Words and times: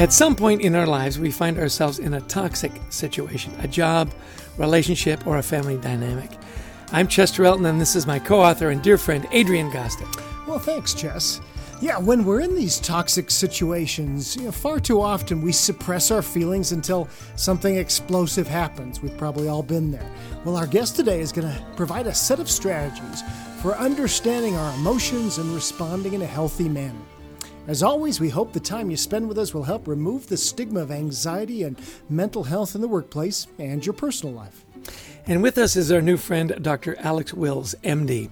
At 0.00 0.14
some 0.14 0.34
point 0.34 0.62
in 0.62 0.74
our 0.74 0.86
lives, 0.86 1.18
we 1.18 1.30
find 1.30 1.58
ourselves 1.58 1.98
in 1.98 2.14
a 2.14 2.22
toxic 2.22 2.72
situation 2.88 3.52
a 3.60 3.68
job, 3.68 4.10
relationship, 4.56 5.26
or 5.26 5.36
a 5.36 5.42
family 5.42 5.76
dynamic. 5.76 6.30
I'm 6.90 7.06
Chester 7.06 7.44
Elton, 7.44 7.66
and 7.66 7.78
this 7.78 7.94
is 7.94 8.06
my 8.06 8.18
co 8.18 8.40
author 8.40 8.70
and 8.70 8.80
dear 8.80 8.96
friend, 8.96 9.28
Adrian 9.30 9.70
Gostick. 9.70 10.08
Well, 10.46 10.58
thanks, 10.58 10.94
Chess. 10.94 11.42
Yeah, 11.82 11.98
when 11.98 12.24
we're 12.24 12.40
in 12.40 12.54
these 12.54 12.80
toxic 12.80 13.30
situations, 13.30 14.36
you 14.36 14.44
know, 14.44 14.52
far 14.52 14.80
too 14.80 15.02
often 15.02 15.42
we 15.42 15.52
suppress 15.52 16.10
our 16.10 16.22
feelings 16.22 16.72
until 16.72 17.06
something 17.36 17.76
explosive 17.76 18.48
happens. 18.48 19.02
We've 19.02 19.18
probably 19.18 19.48
all 19.48 19.62
been 19.62 19.90
there. 19.90 20.10
Well, 20.46 20.56
our 20.56 20.66
guest 20.66 20.96
today 20.96 21.20
is 21.20 21.30
going 21.30 21.46
to 21.46 21.66
provide 21.76 22.06
a 22.06 22.14
set 22.14 22.40
of 22.40 22.50
strategies 22.50 23.22
for 23.60 23.76
understanding 23.76 24.56
our 24.56 24.74
emotions 24.76 25.36
and 25.36 25.54
responding 25.54 26.14
in 26.14 26.22
a 26.22 26.26
healthy 26.26 26.70
manner. 26.70 26.96
As 27.66 27.82
always, 27.82 28.20
we 28.20 28.30
hope 28.30 28.52
the 28.52 28.60
time 28.60 28.90
you 28.90 28.96
spend 28.96 29.28
with 29.28 29.38
us 29.38 29.52
will 29.52 29.62
help 29.62 29.86
remove 29.86 30.26
the 30.26 30.36
stigma 30.36 30.80
of 30.80 30.90
anxiety 30.90 31.62
and 31.62 31.78
mental 32.08 32.44
health 32.44 32.74
in 32.74 32.80
the 32.80 32.88
workplace 32.88 33.46
and 33.58 33.84
your 33.84 33.92
personal 33.92 34.34
life. 34.34 34.64
And 35.26 35.42
with 35.42 35.58
us 35.58 35.76
is 35.76 35.92
our 35.92 36.00
new 36.00 36.16
friend, 36.16 36.56
Dr. 36.62 36.96
Alex 36.98 37.34
Wills, 37.34 37.74
MD, 37.84 38.30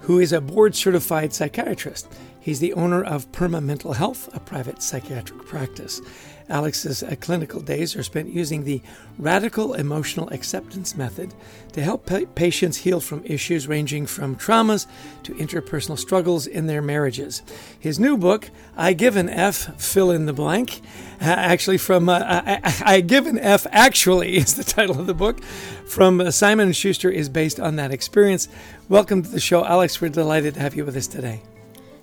who 0.00 0.20
is 0.20 0.32
a 0.32 0.40
board 0.40 0.74
certified 0.74 1.32
psychiatrist. 1.32 2.06
He's 2.46 2.60
the 2.60 2.74
owner 2.74 3.02
of 3.02 3.32
Perma 3.32 3.60
Mental 3.60 3.94
Health, 3.94 4.32
a 4.32 4.38
private 4.38 4.80
psychiatric 4.80 5.44
practice. 5.46 6.00
Alex's 6.48 7.02
uh, 7.02 7.16
clinical 7.20 7.60
days 7.60 7.96
are 7.96 8.04
spent 8.04 8.32
using 8.32 8.62
the 8.62 8.80
radical 9.18 9.74
emotional 9.74 10.28
acceptance 10.28 10.94
method 10.94 11.34
to 11.72 11.82
help 11.82 12.06
pa- 12.06 12.20
patients 12.36 12.76
heal 12.76 13.00
from 13.00 13.24
issues 13.24 13.66
ranging 13.66 14.06
from 14.06 14.36
traumas 14.36 14.86
to 15.24 15.34
interpersonal 15.34 15.98
struggles 15.98 16.46
in 16.46 16.68
their 16.68 16.80
marriages. 16.80 17.42
His 17.80 17.98
new 17.98 18.16
book, 18.16 18.48
I 18.76 18.92
Give 18.92 19.16
an 19.16 19.28
F, 19.28 19.82
fill 19.82 20.12
in 20.12 20.26
the 20.26 20.32
blank, 20.32 20.82
uh, 21.20 21.24
actually 21.24 21.78
from 21.78 22.08
uh, 22.08 22.20
I, 22.22 22.80
I, 22.80 23.00
Give 23.00 23.26
an 23.26 23.40
F, 23.40 23.66
actually 23.72 24.36
is 24.36 24.54
the 24.54 24.62
title 24.62 25.00
of 25.00 25.08
the 25.08 25.14
book, 25.14 25.42
from 25.88 26.20
uh, 26.20 26.30
Simon 26.30 26.72
& 26.72 26.74
Schuster 26.74 27.10
is 27.10 27.28
based 27.28 27.58
on 27.58 27.74
that 27.74 27.90
experience. 27.90 28.46
Welcome 28.88 29.24
to 29.24 29.28
the 29.28 29.40
show, 29.40 29.64
Alex. 29.64 30.00
We're 30.00 30.10
delighted 30.10 30.54
to 30.54 30.60
have 30.60 30.76
you 30.76 30.84
with 30.84 30.96
us 30.96 31.08
today. 31.08 31.42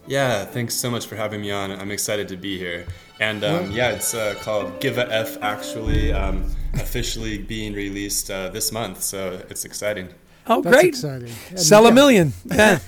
Yeah, 0.06 0.44
thanks 0.44 0.76
so 0.76 0.92
much 0.92 1.06
for 1.06 1.16
having 1.16 1.42
me 1.42 1.52
on. 1.52 1.72
I'm 1.72 1.92
excited 1.92 2.28
to 2.30 2.38
be 2.38 2.58
here. 2.58 2.86
And 3.20 3.44
um, 3.44 3.72
yeah, 3.72 3.92
it's 3.92 4.14
uh, 4.14 4.36
called 4.42 4.82
Give 4.82 4.98
a 4.98 5.12
F, 5.12 5.38
actually, 5.42 6.12
um, 6.12 6.54
officially 6.73 7.38
being 7.38 7.73
released 7.73 8.30
uh, 8.30 8.50
this 8.50 8.72
month. 8.72 9.02
So 9.02 9.42
it's 9.50 9.64
exciting. 9.64 10.09
Oh, 10.45 10.61
That's 10.61 10.75
great! 10.75 10.86
exciting. 10.88 11.31
And 11.52 11.59
Sell 11.59 11.83
yeah, 11.83 11.89
a 11.89 11.94
million. 11.94 12.33
Yeah. 12.45 12.80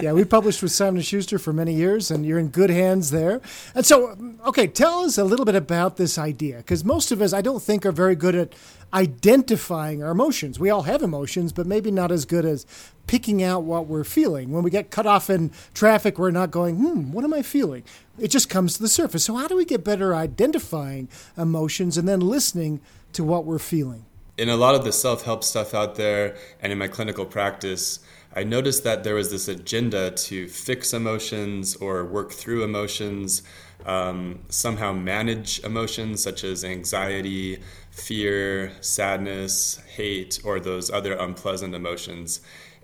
yeah, 0.00 0.12
we 0.12 0.24
published 0.24 0.62
with 0.62 0.72
Simon 0.72 1.00
& 1.00 1.02
Schuster 1.02 1.38
for 1.38 1.52
many 1.52 1.72
years, 1.74 2.10
and 2.10 2.26
you're 2.26 2.38
in 2.38 2.48
good 2.48 2.68
hands 2.70 3.10
there. 3.10 3.40
And 3.74 3.86
so, 3.86 4.16
okay, 4.46 4.66
tell 4.66 5.00
us 5.00 5.16
a 5.16 5.24
little 5.24 5.46
bit 5.46 5.54
about 5.54 5.96
this 5.96 6.18
idea, 6.18 6.58
because 6.58 6.84
most 6.84 7.10
of 7.10 7.22
us, 7.22 7.32
I 7.32 7.40
don't 7.40 7.62
think, 7.62 7.86
are 7.86 7.92
very 7.92 8.14
good 8.14 8.34
at 8.34 8.52
identifying 8.92 10.02
our 10.02 10.10
emotions. 10.10 10.58
We 10.60 10.68
all 10.68 10.82
have 10.82 11.02
emotions, 11.02 11.52
but 11.52 11.66
maybe 11.66 11.90
not 11.90 12.12
as 12.12 12.24
good 12.26 12.44
as 12.44 12.66
picking 13.06 13.42
out 13.42 13.62
what 13.62 13.86
we're 13.86 14.04
feeling. 14.04 14.52
When 14.52 14.62
we 14.62 14.70
get 14.70 14.90
cut 14.90 15.06
off 15.06 15.30
in 15.30 15.50
traffic, 15.74 16.18
we're 16.18 16.30
not 16.30 16.50
going, 16.50 16.76
hmm, 16.76 17.12
what 17.12 17.24
am 17.24 17.32
I 17.32 17.40
feeling? 17.42 17.84
It 18.18 18.28
just 18.28 18.50
comes 18.50 18.74
to 18.76 18.82
the 18.82 18.88
surface. 18.88 19.24
So, 19.24 19.34
how 19.36 19.48
do 19.48 19.56
we 19.56 19.64
get 19.64 19.82
better 19.82 20.14
identifying 20.14 21.08
emotions 21.38 21.96
and 21.96 22.06
then 22.06 22.20
listening 22.20 22.80
to 23.14 23.24
what 23.24 23.44
we're 23.46 23.58
feeling? 23.58 24.04
In 24.42 24.48
a 24.48 24.56
lot 24.56 24.74
of 24.74 24.82
the 24.82 24.92
self 24.92 25.22
help 25.22 25.44
stuff 25.44 25.72
out 25.72 25.94
there 25.94 26.34
and 26.60 26.72
in 26.72 26.78
my 26.78 26.88
clinical 26.88 27.24
practice, 27.24 28.00
I 28.34 28.42
noticed 28.42 28.82
that 28.82 29.04
there 29.04 29.14
was 29.14 29.30
this 29.30 29.46
agenda 29.46 30.10
to 30.10 30.48
fix 30.48 30.92
emotions 30.92 31.76
or 31.76 32.04
work 32.04 32.32
through 32.32 32.64
emotions, 32.64 33.44
um, 33.86 34.40
somehow 34.48 34.90
manage 34.94 35.60
emotions 35.60 36.24
such 36.24 36.42
as 36.42 36.64
anxiety, 36.64 37.62
fear, 37.92 38.72
sadness, 38.80 39.76
hate, 39.94 40.40
or 40.42 40.58
those 40.58 40.90
other 40.90 41.12
unpleasant 41.12 41.72
emotions. 41.72 42.40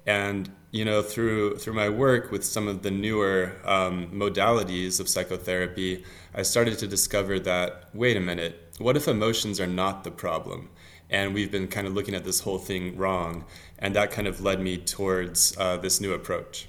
And 0.07 0.53
you 0.71 0.85
know, 0.85 1.03
through 1.03 1.57
through 1.57 1.75
my 1.75 1.89
work 1.89 2.31
with 2.31 2.45
some 2.45 2.69
of 2.69 2.83
the 2.83 2.93
newer 2.93 3.57
um, 3.65 4.13
modalities 4.13 5.01
of 5.01 5.09
psychotherapy, 5.09 6.05
I 6.33 6.43
started 6.43 6.79
to 6.79 6.87
discover 6.87 7.41
that 7.41 7.89
wait 7.95 8.17
a 8.17 8.21
minute, 8.21 8.75
what 8.79 8.97
if 8.97 9.09
emotions 9.09 9.59
are 9.59 9.67
not 9.67 10.05
the 10.05 10.13
problem? 10.13 10.69
And 11.11 11.35
we've 11.35 11.51
been 11.51 11.69
kind 11.69 11.87
of 11.87 11.95
looking 11.95 12.15
at 12.15 12.25
this 12.25 12.41
whole 12.41 12.59
thing 12.59 12.97
wrong 12.97 13.45
and 13.79 13.95
that 13.95 14.11
kind 14.11 14.27
of 14.27 14.41
led 14.41 14.61
me 14.61 14.77
towards 14.77 15.57
uh, 15.59 15.77
this 15.77 16.01
new 16.01 16.13
approach 16.13 16.69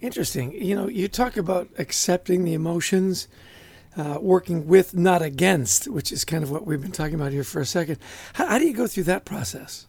Interesting. 0.00 0.52
You 0.52 0.74
know, 0.74 0.88
you 0.88 1.08
talk 1.08 1.36
about 1.36 1.68
accepting 1.78 2.44
the 2.44 2.54
emotions, 2.54 3.28
uh, 3.96 4.16
working 4.20 4.66
with, 4.66 4.94
not 4.94 5.20
against, 5.20 5.88
which 5.88 6.10
is 6.10 6.24
kind 6.24 6.42
of 6.42 6.50
what 6.50 6.66
we've 6.66 6.80
been 6.80 6.90
talking 6.90 7.14
about 7.14 7.32
here 7.32 7.44
for 7.44 7.60
a 7.60 7.66
second. 7.66 7.98
How, 8.34 8.46
how 8.46 8.58
do 8.58 8.66
you 8.66 8.72
go 8.72 8.86
through 8.86 9.04
that 9.04 9.26
process? 9.26 9.86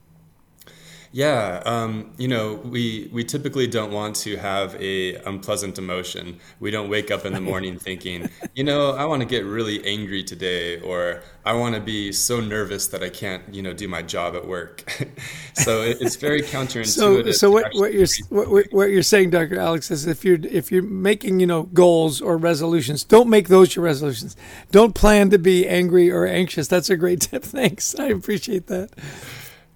Yeah, 1.13 1.61
um, 1.65 2.13
you 2.17 2.29
know, 2.29 2.53
we 2.63 3.09
we 3.11 3.25
typically 3.25 3.67
don't 3.67 3.91
want 3.91 4.15
to 4.17 4.37
have 4.37 4.75
a 4.81 5.15
unpleasant 5.15 5.77
emotion. 5.77 6.39
We 6.61 6.71
don't 6.71 6.89
wake 6.89 7.11
up 7.11 7.25
in 7.25 7.33
the 7.33 7.41
morning 7.41 7.77
thinking, 7.77 8.29
you 8.55 8.63
know, 8.63 8.91
I 8.91 9.03
want 9.03 9.21
to 9.21 9.27
get 9.27 9.43
really 9.43 9.85
angry 9.85 10.23
today, 10.23 10.79
or 10.79 11.21
I 11.45 11.51
want 11.53 11.75
to 11.75 11.81
be 11.81 12.13
so 12.13 12.39
nervous 12.39 12.87
that 12.87 13.03
I 13.03 13.09
can't, 13.09 13.43
you 13.53 13.61
know, 13.61 13.73
do 13.73 13.89
my 13.89 14.01
job 14.01 14.35
at 14.37 14.47
work. 14.47 14.89
so 15.55 15.81
it, 15.81 15.97
it's 15.99 16.15
very 16.15 16.43
counterintuitive. 16.43 17.25
So, 17.25 17.31
so 17.31 17.51
what, 17.51 17.73
what 17.73 17.93
you're 17.93 18.07
what, 18.29 18.67
what 18.71 18.85
you're 18.85 19.03
saying, 19.03 19.31
Dr. 19.31 19.59
Alex, 19.59 19.91
is 19.91 20.07
if 20.07 20.23
you're 20.23 20.39
if 20.45 20.71
you're 20.71 20.81
making 20.81 21.41
you 21.41 21.47
know 21.47 21.63
goals 21.63 22.21
or 22.21 22.37
resolutions, 22.37 23.03
don't 23.03 23.29
make 23.29 23.49
those 23.49 23.75
your 23.75 23.83
resolutions. 23.83 24.37
Don't 24.71 24.95
plan 24.95 25.29
to 25.31 25.37
be 25.37 25.67
angry 25.67 26.09
or 26.09 26.25
anxious. 26.25 26.69
That's 26.69 26.89
a 26.89 26.95
great 26.95 27.19
tip. 27.31 27.43
Thanks, 27.43 27.99
I 27.99 28.05
appreciate 28.05 28.67
that. 28.67 28.91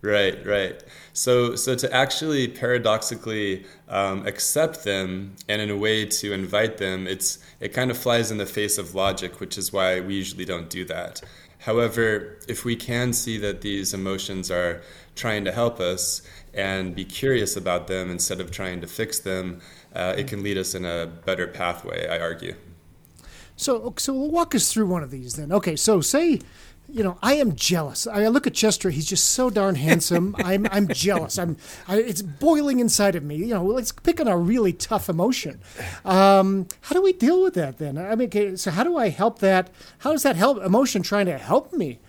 Right, 0.02 0.46
right. 0.46 0.82
So, 1.16 1.56
so 1.56 1.76
to 1.76 1.94
actually 1.94 2.50
paradoxically 2.50 3.66
um, 3.88 4.28
accept 4.28 4.84
them 4.84 5.38
and 5.48 5.62
in 5.62 5.70
a 5.70 5.78
way 5.78 6.06
to 6.06 6.34
invite 6.34 6.78
them, 6.78 7.08
it's 7.08 7.40
it 7.62 7.70
kind 7.70 7.90
of 7.90 7.98
flies 7.98 8.32
in 8.32 8.38
the 8.38 8.46
face 8.46 8.78
of 8.78 8.96
logic, 8.96 9.40
which 9.40 9.58
is 9.58 9.72
why 9.72 10.02
we 10.02 10.14
usually 10.14 10.44
don't 10.44 10.70
do 10.70 10.84
that. 10.86 11.22
However, 11.60 12.38
if 12.50 12.66
we 12.66 12.76
can 12.76 13.14
see 13.14 13.38
that 13.38 13.62
these 13.62 13.94
emotions 13.94 14.52
are 14.52 14.82
trying 15.16 15.46
to 15.46 15.54
help 15.54 15.80
us 15.80 16.22
and 16.54 16.94
be 16.94 17.06
curious 17.06 17.56
about 17.56 17.88
them 17.88 18.12
instead 18.12 18.42
of 18.42 18.52
trying 18.52 18.82
to 18.82 18.88
fix 18.88 19.18
them, 19.20 19.62
uh, 19.96 20.16
it 20.18 20.28
can 20.28 20.44
lead 20.44 20.58
us 20.58 20.76
in 20.76 20.84
a 20.84 21.08
better 21.08 21.48
pathway. 21.48 22.10
I 22.10 22.20
argue. 22.20 22.56
So, 23.56 23.94
so 23.96 24.14
walk 24.14 24.54
us 24.54 24.74
through 24.74 24.88
one 24.88 25.02
of 25.02 25.12
these 25.12 25.36
then. 25.36 25.54
Okay, 25.54 25.78
so 25.78 26.02
say 26.02 26.42
you 26.96 27.04
know, 27.04 27.18
I 27.22 27.34
am 27.34 27.56
jealous. 27.58 28.08
I 28.08 28.26
look 28.30 28.48
at 28.48 28.54
Chester; 28.54 28.90
he's 28.90 29.06
just 29.06 29.26
so 29.34 29.50
darn 29.50 29.76
handsome. 29.76 30.34
I'm, 30.40 30.66
I'm 30.72 30.88
jealous. 30.88 31.38
I'm, 31.38 31.58
I, 31.90 31.98
it's 31.98 32.22
boiling 32.22 32.80
inside 32.80 33.18
of 33.18 33.24
me. 33.24 33.36
You 33.36 33.48
know, 33.48 33.66
let's 33.66 33.92
pick 33.92 34.22
on 34.22 34.30
a 34.30 34.38
really 34.38 34.72
tough 34.72 35.10
emotion. 35.10 35.60
Um, 36.06 36.68
how 36.80 36.96
do 36.96 37.02
we 37.02 37.12
deal 37.12 37.44
with 37.44 37.54
that 37.56 37.80
then? 37.80 37.98
I 37.98 38.16
mean, 38.16 38.30
okay, 38.30 38.56
so 38.56 38.72
how 38.72 38.86
do 38.86 38.96
I 38.96 39.10
help 39.10 39.40
that? 39.40 39.72
How 40.00 40.14
does 40.14 40.24
that 40.24 40.38
help 40.38 40.64
emotion 40.64 41.02
trying 41.02 41.26
to 41.26 41.38
help 41.38 41.74
me? 41.74 42.00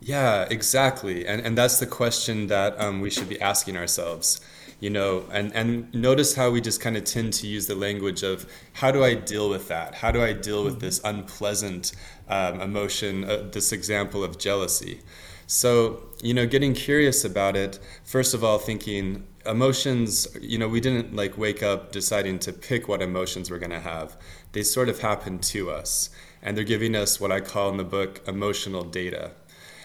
Yeah, 0.00 0.46
exactly, 0.48 1.26
and 1.26 1.42
and 1.42 1.56
that's 1.58 1.78
the 1.78 1.86
question 1.86 2.46
that 2.46 2.80
um, 2.80 3.02
we 3.02 3.10
should 3.10 3.28
be 3.28 3.38
asking 3.42 3.76
ourselves 3.76 4.40
you 4.82 4.90
know 4.90 5.24
and 5.30 5.54
and 5.54 5.94
notice 5.94 6.34
how 6.34 6.50
we 6.50 6.60
just 6.60 6.80
kind 6.80 6.96
of 6.96 7.04
tend 7.04 7.32
to 7.32 7.46
use 7.46 7.68
the 7.68 7.74
language 7.76 8.24
of 8.24 8.44
how 8.72 8.90
do 8.90 9.04
i 9.04 9.14
deal 9.14 9.48
with 9.48 9.68
that? 9.68 9.94
How 9.94 10.10
do 10.10 10.20
i 10.20 10.32
deal 10.32 10.64
with 10.64 10.80
this 10.80 11.00
unpleasant 11.04 11.92
um, 12.28 12.60
emotion 12.60 13.22
uh, 13.24 13.48
this 13.52 13.70
example 13.70 14.24
of 14.24 14.38
jealousy? 14.38 15.00
So 15.46 16.02
you 16.20 16.34
know 16.34 16.46
getting 16.46 16.74
curious 16.74 17.24
about 17.24 17.54
it 17.56 17.78
first 18.02 18.34
of 18.34 18.42
all 18.42 18.58
thinking 18.58 19.24
emotions 19.46 20.26
you 20.40 20.58
know 20.58 20.68
we 20.68 20.80
didn't 20.80 21.14
like 21.14 21.38
wake 21.38 21.62
up 21.62 21.92
deciding 21.92 22.40
to 22.40 22.52
pick 22.52 22.88
what 22.88 23.00
emotions 23.00 23.52
we're 23.52 23.60
going 23.60 23.78
to 23.80 23.86
have. 23.94 24.16
They 24.50 24.64
sort 24.64 24.88
of 24.88 24.98
happen 24.98 25.38
to 25.54 25.70
us 25.70 26.10
and 26.42 26.56
they're 26.56 26.72
giving 26.74 26.96
us 26.96 27.20
what 27.20 27.30
i 27.30 27.40
call 27.40 27.70
in 27.70 27.76
the 27.76 27.90
book 27.98 28.20
emotional 28.26 28.82
data. 28.82 29.30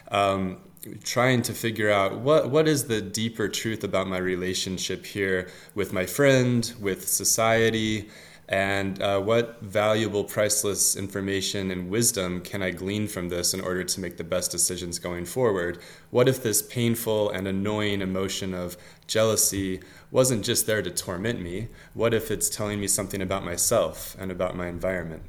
Um, 0.09 0.57
trying 1.03 1.41
to 1.43 1.53
figure 1.53 1.91
out 1.91 2.19
what 2.19 2.49
what 2.49 2.67
is 2.67 2.85
the 2.85 3.01
deeper 3.01 3.47
truth 3.47 3.83
about 3.83 4.07
my 4.07 4.17
relationship 4.17 5.05
here 5.05 5.49
with 5.75 5.93
my 5.93 6.05
friend, 6.05 6.73
with 6.79 7.07
society, 7.07 8.09
and 8.49 9.01
uh, 9.01 9.19
what 9.19 9.61
valuable, 9.61 10.23
priceless 10.23 10.95
information 10.95 11.69
and 11.69 11.89
wisdom 11.89 12.41
can 12.41 12.61
I 12.61 12.71
glean 12.71 13.07
from 13.07 13.27
this 13.27 13.53
in 13.53 13.59
order 13.59 13.83
to 13.83 13.99
make 13.99 14.15
the 14.15 14.23
best 14.23 14.51
decisions 14.51 14.99
going 14.99 15.25
forward? 15.25 15.79
What 16.11 16.29
if 16.29 16.41
this 16.41 16.61
painful 16.61 17.29
and 17.31 17.47
annoying 17.47 18.01
emotion 18.01 18.53
of 18.53 18.77
jealousy 19.05 19.81
wasn't 20.11 20.45
just 20.45 20.65
there 20.65 20.81
to 20.81 20.89
torment 20.89 21.41
me? 21.41 21.67
What 21.93 22.13
if 22.13 22.31
it's 22.31 22.49
telling 22.49 22.79
me 22.79 22.87
something 22.87 23.21
about 23.21 23.43
myself 23.43 24.15
and 24.17 24.31
about 24.31 24.55
my 24.55 24.67
environment? 24.67 25.23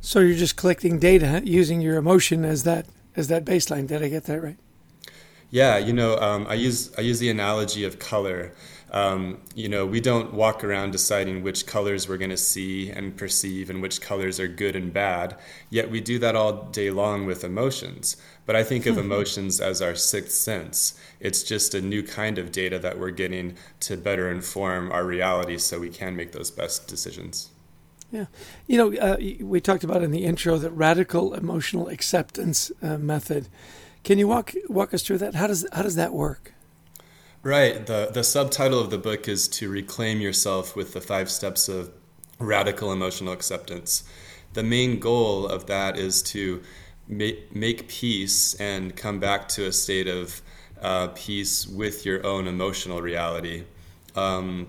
So 0.00 0.18
you're 0.18 0.36
just 0.36 0.56
collecting 0.56 0.98
data 0.98 1.42
using 1.44 1.80
your 1.80 1.96
emotion 1.96 2.44
as 2.44 2.64
that 2.64 2.86
as 3.16 3.28
that 3.28 3.44
baseline. 3.44 3.86
Did 3.86 4.02
I 4.02 4.08
get 4.08 4.24
that 4.24 4.42
right? 4.42 4.58
Yeah, 5.50 5.78
you 5.78 5.92
know, 5.92 6.18
um, 6.18 6.46
I 6.48 6.54
use 6.54 6.92
I 6.98 7.02
use 7.02 7.20
the 7.20 7.30
analogy 7.30 7.84
of 7.84 7.98
color. 7.98 8.52
Um, 8.90 9.40
you 9.56 9.68
know, 9.68 9.84
we 9.84 10.00
don't 10.00 10.32
walk 10.32 10.62
around 10.62 10.92
deciding 10.92 11.42
which 11.42 11.66
colors 11.66 12.08
we're 12.08 12.16
going 12.16 12.30
to 12.30 12.36
see 12.36 12.90
and 12.90 13.16
perceive 13.16 13.68
and 13.68 13.82
which 13.82 14.00
colors 14.00 14.38
are 14.38 14.46
good 14.46 14.76
and 14.76 14.92
bad. 14.92 15.36
Yet 15.68 15.90
we 15.90 16.00
do 16.00 16.18
that 16.20 16.36
all 16.36 16.64
day 16.70 16.90
long 16.90 17.26
with 17.26 17.42
emotions. 17.42 18.16
But 18.46 18.56
I 18.56 18.62
think 18.62 18.86
of 18.86 18.94
mm-hmm. 18.94 19.04
emotions 19.04 19.60
as 19.60 19.82
our 19.82 19.96
sixth 19.96 20.36
sense. 20.36 20.98
It's 21.18 21.42
just 21.42 21.74
a 21.74 21.80
new 21.80 22.02
kind 22.04 22.38
of 22.38 22.52
data 22.52 22.78
that 22.80 22.98
we're 22.98 23.10
getting 23.10 23.56
to 23.80 23.96
better 23.96 24.30
inform 24.30 24.92
our 24.92 25.04
reality 25.04 25.58
so 25.58 25.80
we 25.80 25.88
can 25.88 26.14
make 26.14 26.30
those 26.30 26.52
best 26.52 26.86
decisions. 26.86 27.50
Yeah. 28.14 28.26
You 28.68 28.78
know, 28.78 28.96
uh, 28.96 29.16
we 29.40 29.60
talked 29.60 29.82
about 29.82 30.04
in 30.04 30.12
the 30.12 30.24
intro 30.24 30.56
the 30.56 30.70
radical 30.70 31.34
emotional 31.34 31.88
acceptance 31.88 32.70
uh, 32.80 32.96
method. 32.96 33.48
Can 34.04 34.18
you 34.18 34.28
walk 34.28 34.54
walk 34.68 34.94
us 34.94 35.02
through 35.02 35.18
that? 35.18 35.34
How 35.34 35.48
does 35.48 35.66
how 35.72 35.82
does 35.82 35.96
that 35.96 36.12
work? 36.12 36.52
Right. 37.42 37.84
The 37.84 38.10
the 38.12 38.22
subtitle 38.22 38.78
of 38.78 38.90
the 38.90 38.98
book 38.98 39.26
is 39.26 39.48
to 39.48 39.68
reclaim 39.68 40.20
yourself 40.20 40.76
with 40.76 40.92
the 40.92 41.00
five 41.00 41.28
steps 41.28 41.68
of 41.68 41.90
radical 42.38 42.92
emotional 42.92 43.32
acceptance. 43.32 44.04
The 44.52 44.62
main 44.62 45.00
goal 45.00 45.48
of 45.48 45.66
that 45.66 45.98
is 45.98 46.22
to 46.34 46.62
make, 47.08 47.52
make 47.52 47.88
peace 47.88 48.54
and 48.54 48.94
come 48.94 49.18
back 49.18 49.48
to 49.48 49.66
a 49.66 49.72
state 49.72 50.06
of 50.06 50.40
uh, 50.80 51.08
peace 51.16 51.66
with 51.66 52.06
your 52.06 52.24
own 52.24 52.46
emotional 52.46 53.02
reality. 53.02 53.64
Um, 54.14 54.68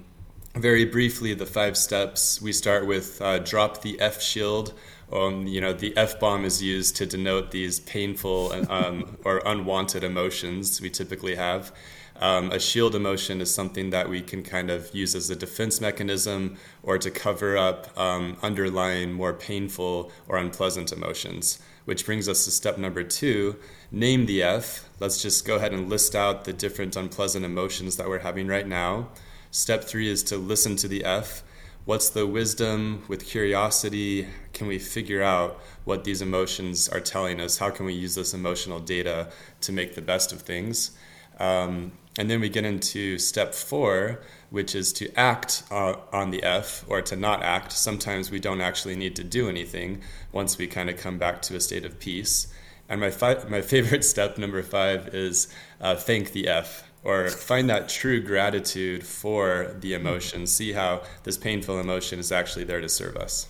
very 0.56 0.86
briefly, 0.86 1.34
the 1.34 1.46
five 1.46 1.78
steps 1.78 2.42
we 2.42 2.52
start 2.52 2.86
with 2.86 3.22
uh, 3.22 3.40
drop 3.40 3.82
the 3.82 4.00
F 4.00 4.22
shield 4.22 4.74
um, 5.12 5.46
you 5.48 5.62
know, 5.62 5.74
the 5.74 5.96
F 5.96 6.20
bomb 6.20 6.46
is 6.46 6.62
used 6.62 6.96
to 6.98 7.06
denote 7.06 7.52
these 7.52 7.80
painful 7.80 8.54
um, 8.70 9.18
or 9.24 9.42
unwanted 9.46 10.04
emotions 10.04 10.82
we 10.82 10.90
typically 10.90 11.36
have. 11.36 11.72
Um, 12.18 12.50
a 12.52 12.60
shield 12.60 12.96
emotion 12.96 13.42
is 13.42 13.54
something 13.54 13.90
that 13.90 14.08
we 14.10 14.22
can 14.22 14.42
kind 14.42 14.70
of 14.70 14.94
use 14.96 15.16
as 15.16 15.30
a 15.30 15.36
defense 15.36 15.82
mechanism 15.82 16.58
or 16.82 16.98
to 16.98 17.12
cover 17.12 17.58
up 17.58 17.98
um, 18.00 18.38
underlying 18.42 19.12
more 19.12 19.34
painful 19.34 20.12
or 20.30 20.38
unpleasant 20.38 20.94
emotions. 20.94 21.60
Which 21.84 22.06
brings 22.06 22.28
us 22.28 22.46
to 22.46 22.52
step 22.52 22.78
number 22.78 23.04
two 23.04 23.58
name 23.92 24.26
the 24.26 24.42
F. 24.42 24.90
Let's 25.00 25.22
just 25.22 25.46
go 25.46 25.56
ahead 25.58 25.74
and 25.74 25.88
list 25.88 26.16
out 26.16 26.46
the 26.46 26.54
different 26.54 26.96
unpleasant 26.96 27.46
emotions 27.46 27.98
that 27.98 28.08
we're 28.08 28.20
having 28.20 28.48
right 28.48 28.68
now. 28.68 29.10
Step 29.56 29.86
three 29.86 30.10
is 30.10 30.22
to 30.22 30.36
listen 30.36 30.76
to 30.76 30.86
the 30.86 31.06
F. 31.06 31.42
What's 31.86 32.10
the 32.10 32.28
wisdom? 32.28 33.06
With 33.08 33.26
curiosity 33.26 34.28
can 34.52 34.68
we 34.68 34.78
figure 34.78 35.24
out 35.24 35.62
what 35.86 36.04
these 36.04 36.22
emotions 36.22 36.90
are 36.90 37.00
telling 37.00 37.40
us? 37.40 37.58
How 37.58 37.70
can 37.70 37.86
we 37.86 37.94
use 37.94 38.16
this 38.16 38.34
emotional 38.34 38.82
data 38.82 39.30
to 39.62 39.72
make 39.72 39.96
the 39.96 40.02
best 40.02 40.34
of 40.34 40.42
things? 40.42 40.92
Um, 41.40 41.94
and 42.20 42.30
then 42.30 42.42
we 42.42 42.50
get 42.50 42.66
into 42.66 43.18
step 43.18 43.54
four 43.54 44.20
which 44.50 44.76
is 44.76 44.92
to 44.92 45.10
act 45.18 45.64
uh, 45.72 45.96
on 46.12 46.32
the 46.32 46.44
f 46.44 46.84
or 46.90 47.02
to 47.04 47.16
not 47.16 47.42
act. 47.42 47.72
Sometimes 47.72 48.32
we 48.32 48.42
don't 48.42 48.60
actually 48.60 48.98
need 48.98 49.16
to 49.16 49.24
do 49.24 49.48
anything 49.48 50.02
once 50.34 50.58
we 50.58 50.68
kind 50.68 50.90
of 50.90 50.98
come 50.98 51.18
back 51.18 51.42
to 51.44 51.56
a 51.56 51.62
state 51.62 51.86
of 51.86 51.98
peace. 51.98 52.54
And 52.90 53.00
my, 53.00 53.10
fi- 53.10 53.46
my 53.48 53.62
favorite 53.74 54.04
step 54.04 54.38
number 54.38 54.62
five 54.64 55.16
is 55.16 55.48
uh, 55.80 55.96
thank 55.96 56.34
the 56.34 56.50
f 56.50 56.84
or 57.06 57.30
find 57.30 57.70
that 57.70 57.88
true 57.88 58.20
gratitude 58.20 59.06
for 59.06 59.76
the 59.80 59.94
emotion. 59.94 60.48
See 60.48 60.74
how 60.74 61.04
this 61.24 61.38
painful 61.38 61.80
emotion 61.80 62.20
is 62.20 62.32
actually 62.32 62.66
there 62.66 62.82
to 62.82 62.90
serve 62.90 63.16
us. 63.16 63.48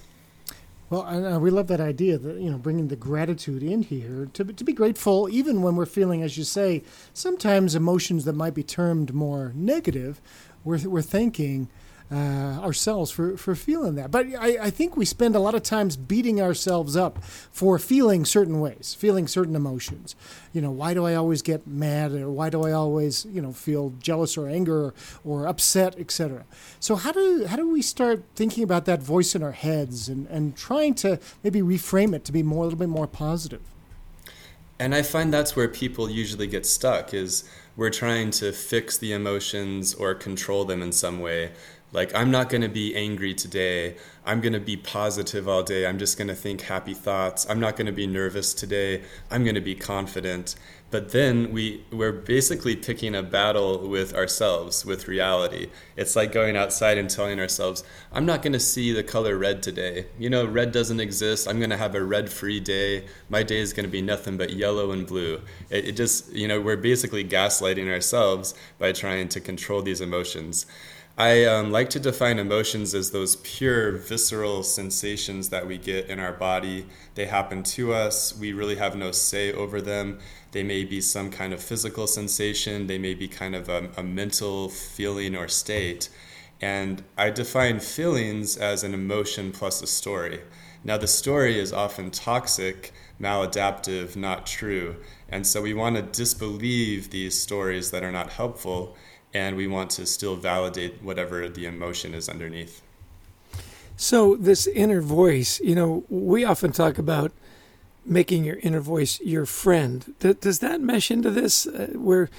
Well, 0.90 1.04
uh, 1.04 1.40
we 1.40 1.50
love 1.50 1.66
that 1.68 1.80
idea 1.80 2.20
that 2.20 2.36
you 2.36 2.52
know 2.52 2.60
bringing 2.60 2.90
the 2.90 2.96
gratitude 2.96 3.64
in 3.64 3.82
here 3.82 4.30
to 4.34 4.44
to 4.44 4.64
be 4.64 4.74
grateful, 4.74 5.28
even 5.32 5.64
when 5.64 5.76
we're 5.76 5.88
feeling, 5.88 6.22
as 6.22 6.38
you 6.38 6.44
say, 6.44 6.84
sometimes 7.14 7.74
emotions 7.74 8.26
that 8.26 8.34
might 8.34 8.54
be 8.54 8.62
termed 8.62 9.14
more 9.14 9.52
negative. 9.56 10.22
We're 10.64 10.88
we're 10.88 11.02
thinking 11.02 11.70
uh, 12.12 12.60
ourselves 12.62 13.10
for, 13.10 13.36
for 13.36 13.56
feeling 13.56 13.96
that. 13.96 14.12
But 14.12 14.28
I, 14.38 14.58
I 14.62 14.70
think 14.70 14.96
we 14.96 15.06
spend 15.06 15.36
a 15.36 15.40
lot 15.40 15.56
of 15.56 15.64
times 15.64 15.98
beating 15.98 16.40
ourselves 16.40 16.96
up 16.96 17.24
for 17.24 17.80
feeling 17.80 18.26
certain 18.26 18.60
ways, 18.60 18.96
feeling 18.98 19.28
certain 19.28 19.56
emotions. 19.56 20.16
You 20.54 20.62
know, 20.62 20.72
why 20.72 20.94
do 20.94 21.06
I 21.06 21.16
always 21.16 21.42
get 21.42 21.66
mad, 21.66 22.14
or 22.14 22.30
why 22.30 22.50
do 22.50 22.64
I 22.64 22.72
always 22.74 23.26
you 23.26 23.42
know 23.42 23.52
feel 23.52 23.94
jealous 24.00 24.38
or 24.38 24.48
anger 24.48 24.86
or, 24.86 24.94
or 25.24 25.48
upset, 25.48 25.98
etc. 26.00 26.46
So 26.80 26.96
how 26.96 27.12
do 27.12 27.46
how 27.48 27.56
do 27.56 27.70
we 27.70 27.82
start 27.82 28.24
thinking 28.36 28.64
about 28.64 28.86
that 28.86 29.02
voice 29.02 29.34
in 29.34 29.42
our 29.42 29.54
heads 29.54 30.08
and, 30.08 30.28
and 30.28 30.56
trying 30.56 30.94
to 30.96 31.20
maybe 31.44 31.62
reframe 31.62 32.14
it 32.16 32.24
to 32.26 32.32
be 32.32 32.44
more 32.44 32.62
a 32.62 32.68
little 32.68 32.80
bit 32.80 32.90
more 32.90 33.08
positive? 33.08 33.62
And 34.78 34.94
I 34.94 35.02
find 35.04 35.34
that's 35.34 35.56
where 35.56 35.70
people 35.70 36.10
usually 36.10 36.48
get 36.48 36.66
stuck 36.66 37.14
is 37.14 37.50
we're 37.78 37.90
trying 37.90 38.32
to 38.32 38.52
fix 38.52 38.98
the 38.98 39.14
emotions 39.14 39.94
or 39.94 40.14
control 40.14 40.66
them 40.66 40.82
in 40.82 40.92
some 40.92 41.20
way 41.20 41.52
like, 41.96 42.14
I'm 42.14 42.30
not 42.30 42.50
going 42.50 42.62
to 42.62 42.70
be 42.70 42.94
angry 42.96 43.34
today. 43.34 43.96
I'm 44.26 44.42
going 44.42 44.54
to 44.54 44.60
be 44.60 44.76
positive 44.76 45.48
all 45.48 45.64
day. 45.64 45.88
I'm 45.88 45.98
just 45.98 46.18
going 46.18 46.28
to 46.28 46.36
think 46.36 46.62
happy 46.62 46.94
thoughts. 46.94 47.48
I'm 47.50 47.60
not 47.60 47.78
going 47.78 47.86
to 47.86 47.94
be 47.94 48.06
nervous 48.06 48.54
today. 48.54 49.04
I'm 49.32 49.44
going 49.44 49.56
to 49.56 49.62
be 49.62 49.76
confident. 49.76 50.56
But 50.92 51.12
then 51.12 51.52
we, 51.52 51.84
we're 51.92 52.12
basically 52.12 52.76
picking 52.76 53.16
a 53.16 53.24
battle 53.24 53.88
with 53.88 54.14
ourselves, 54.14 54.86
with 54.86 55.08
reality. 55.08 55.70
It's 55.96 56.16
like 56.16 56.32
going 56.32 56.56
outside 56.56 56.98
and 56.98 57.10
telling 57.10 57.40
ourselves, 57.40 57.84
I'm 58.12 58.26
not 58.26 58.42
going 58.42 58.54
to 58.54 58.60
see 58.60 58.92
the 58.92 59.04
color 59.04 59.38
red 59.38 59.64
today. 59.64 60.08
You 60.20 60.30
know, 60.30 60.46
red 60.46 60.72
doesn't 60.72 61.00
exist. 61.00 61.48
I'm 61.48 61.58
going 61.60 61.70
to 61.72 61.78
have 61.78 61.96
a 61.96 62.04
red 62.04 62.30
free 62.30 62.60
day. 62.60 63.06
My 63.30 63.42
day 63.42 63.60
is 63.60 63.74
going 63.74 63.86
to 63.86 63.92
be 63.92 64.02
nothing 64.02 64.38
but 64.38 64.52
yellow 64.52 64.92
and 64.92 65.08
blue. 65.08 65.42
It, 65.70 65.86
it 65.86 65.92
just, 65.94 66.32
you 66.34 66.48
know, 66.48 66.60
we're 66.62 66.78
basically 66.78 67.24
gaslighting 67.24 67.92
ourselves 67.92 68.54
by 68.80 68.92
trying 68.92 69.30
to 69.30 69.40
control 69.40 69.82
these 69.82 70.02
emotions. 70.02 70.66
I 71.18 71.46
um, 71.46 71.72
like 71.72 71.90
to 71.92 72.00
define 72.00 72.40
emotions 72.40 72.94
as 72.94 73.12
those 73.12 73.38
pure 73.38 73.94
visceral 73.94 74.64
sensations 74.64 75.48
that 75.48 75.66
we 75.66 75.78
get 75.78 76.08
in 76.10 76.20
our 76.20 76.34
body. 76.34 76.88
They 77.14 77.28
happen 77.28 77.64
to 77.64 77.94
us, 77.94 78.38
we 78.38 78.52
really 78.52 78.76
have 78.76 78.98
no 78.98 79.14
say 79.14 79.54
over 79.54 79.80
them. 79.80 80.20
They 80.52 80.62
may 80.62 80.84
be 80.84 81.00
some 81.00 81.32
kind 81.32 81.54
of 81.54 81.64
physical 81.64 82.06
sensation, 82.06 82.88
they 82.88 82.98
may 82.98 83.14
be 83.14 83.30
kind 83.30 83.56
of 83.56 83.70
a, 83.70 83.90
a 83.96 84.04
mental 84.04 84.68
feeling 84.68 85.38
or 85.38 85.48
state. 85.48 86.10
And 86.62 87.02
I 87.18 87.30
define 87.30 87.80
feelings 87.80 88.58
as 88.58 88.84
an 88.84 88.94
emotion 88.94 89.54
plus 89.54 89.82
a 89.82 89.88
story. 89.88 90.42
Now, 90.84 90.98
the 90.98 91.08
story 91.08 91.58
is 91.58 91.72
often 91.72 92.12
toxic, 92.12 92.92
maladaptive, 93.22 94.18
not 94.18 94.46
true. 94.46 94.98
And 95.30 95.48
so 95.48 95.62
we 95.62 95.74
want 95.74 95.96
to 95.96 96.02
disbelieve 96.02 97.10
these 97.10 97.40
stories 97.40 97.92
that 97.92 98.04
are 98.04 98.12
not 98.12 98.34
helpful 98.34 98.98
and 99.36 99.58
we 99.58 99.68
want 99.68 99.90
to 99.92 100.06
still 100.06 100.38
validate 100.38 101.04
whatever 101.04 101.50
the 101.50 101.66
emotion 101.66 102.14
is 102.14 102.30
underneath. 102.30 102.82
So, 103.98 104.38
this 104.38 104.66
inner 104.66 105.02
voice, 105.02 105.60
you 105.60 105.76
know, 105.76 106.06
we 106.10 106.46
often 106.46 106.72
talk 106.72 106.98
about 106.98 107.34
making 108.06 108.46
your 108.46 108.60
inner 108.64 108.80
voice 108.80 109.20
your 109.20 109.46
friend. 109.46 110.14
Does 110.20 110.60
that 110.60 110.80
mesh 110.80 111.12
into 111.12 111.32
this 111.32 111.68
uh, 111.68 111.92
where 111.96 112.30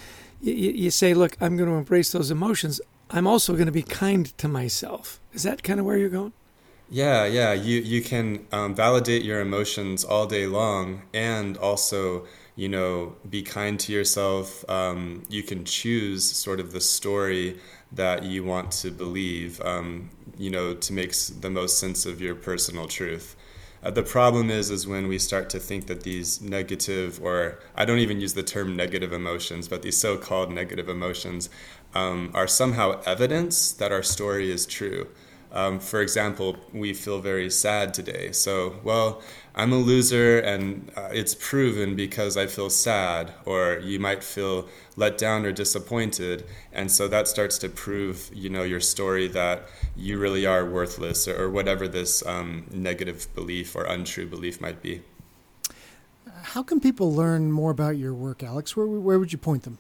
you 0.41 0.91
say, 0.91 1.13
look, 1.13 1.37
I'm 1.39 1.57
going 1.59 1.69
to 1.69 1.77
embrace 1.77 2.13
those 2.13 2.31
emotions? 2.31 2.81
I'm 3.11 3.27
also 3.27 3.53
going 3.53 3.67
to 3.67 3.73
be 3.73 3.83
kind 3.83 4.27
to 4.39 4.49
myself. 4.49 5.21
Is 5.35 5.43
that 5.43 5.63
kind 5.63 5.79
of 5.79 5.85
where 5.85 5.99
you're 5.99 6.09
going? 6.09 6.33
Yeah, 6.89 7.27
yeah. 7.27 7.53
You 7.53 7.81
you 7.81 8.01
can 8.01 8.47
um, 8.53 8.75
validate 8.75 9.23
your 9.23 9.41
emotions 9.41 10.03
all 10.05 10.27
day 10.27 10.47
long, 10.47 11.03
and 11.13 11.59
also 11.59 12.27
you 12.57 12.69
know, 12.69 13.15
be 13.29 13.43
kind 13.43 13.79
to 13.81 13.93
yourself. 13.93 14.69
Um, 14.69 15.23
you 15.29 15.43
can 15.43 15.65
choose 15.65 16.25
sort 16.25 16.59
of 16.59 16.73
the 16.73 16.81
story 16.81 17.59
that 17.93 18.25
you 18.25 18.43
want 18.45 18.73
to 18.73 18.91
believe, 18.91 19.61
um, 19.61 20.11
you 20.39 20.51
know, 20.51 20.75
to 20.75 20.93
make 20.93 21.15
the 21.41 21.51
most 21.51 21.79
sense 21.79 22.07
of 22.07 22.21
your 22.21 22.35
personal 22.35 22.89
truth. 22.89 23.37
Uh, 23.83 23.91
the 23.91 24.03
problem 24.03 24.51
is, 24.51 24.71
is 24.71 24.87
when 24.87 25.07
we 25.07 25.19
start 25.19 25.51
to 25.51 25.61
think 25.61 25.87
that 25.87 26.03
these 26.03 26.41
negative, 26.41 27.21
or 27.23 27.61
I 27.77 27.85
don't 27.85 27.99
even 27.99 28.21
use 28.21 28.35
the 28.35 28.43
term 28.43 28.75
negative 28.75 29.13
emotions, 29.13 29.69
but 29.69 29.83
these 29.83 29.97
so-called 29.97 30.51
negative 30.51 30.89
emotions, 30.89 31.51
um, 31.95 32.31
are 32.35 32.49
somehow 32.49 33.01
evidence 33.05 33.71
that 33.73 33.93
our 33.93 34.03
story 34.03 34.51
is 34.51 34.67
true. 34.67 35.09
Um, 35.53 35.81
for 35.81 36.01
example, 36.01 36.57
we 36.73 36.93
feel 36.93 37.21
very 37.21 37.51
sad 37.51 37.95
today. 37.95 38.33
So, 38.33 38.77
well, 38.85 39.23
I'm 39.55 39.73
a 39.73 39.79
loser 39.79 40.39
and 40.39 40.91
uh, 40.97 41.09
it's 41.13 41.35
proven 41.35 41.97
because 41.97 42.37
I 42.37 42.47
feel 42.47 42.69
sad, 42.69 43.33
or 43.47 43.79
you 43.79 43.99
might 43.99 44.23
feel 44.23 44.69
let 44.97 45.17
down 45.17 45.47
or 45.47 45.53
disappointed. 45.53 46.45
And 46.73 46.93
so 46.93 47.09
that 47.09 47.27
starts 47.27 47.57
to 47.59 47.69
prove, 47.69 48.31
you 48.35 48.51
know, 48.51 48.65
your 48.65 48.81
story 48.81 49.29
that 49.29 49.69
you 49.97 50.19
really 50.19 50.45
are 50.45 50.65
worthless 50.65 51.27
or, 51.27 51.45
or 51.45 51.51
whatever 51.51 51.89
this 51.89 52.25
um, 52.27 52.67
negative 52.71 53.29
belief 53.35 53.75
or 53.75 53.85
untrue 53.85 54.27
belief 54.27 54.61
might 54.61 54.83
be. 54.83 55.03
How 56.43 56.63
can 56.63 56.81
people 56.81 57.15
learn 57.15 57.51
more 57.51 57.71
about 57.71 57.97
your 57.97 58.13
work, 58.13 58.43
Alex? 58.43 58.77
Where, 58.77 58.87
where 58.87 59.19
would 59.19 59.33
you 59.33 59.39
point 59.39 59.63
them? 59.63 59.79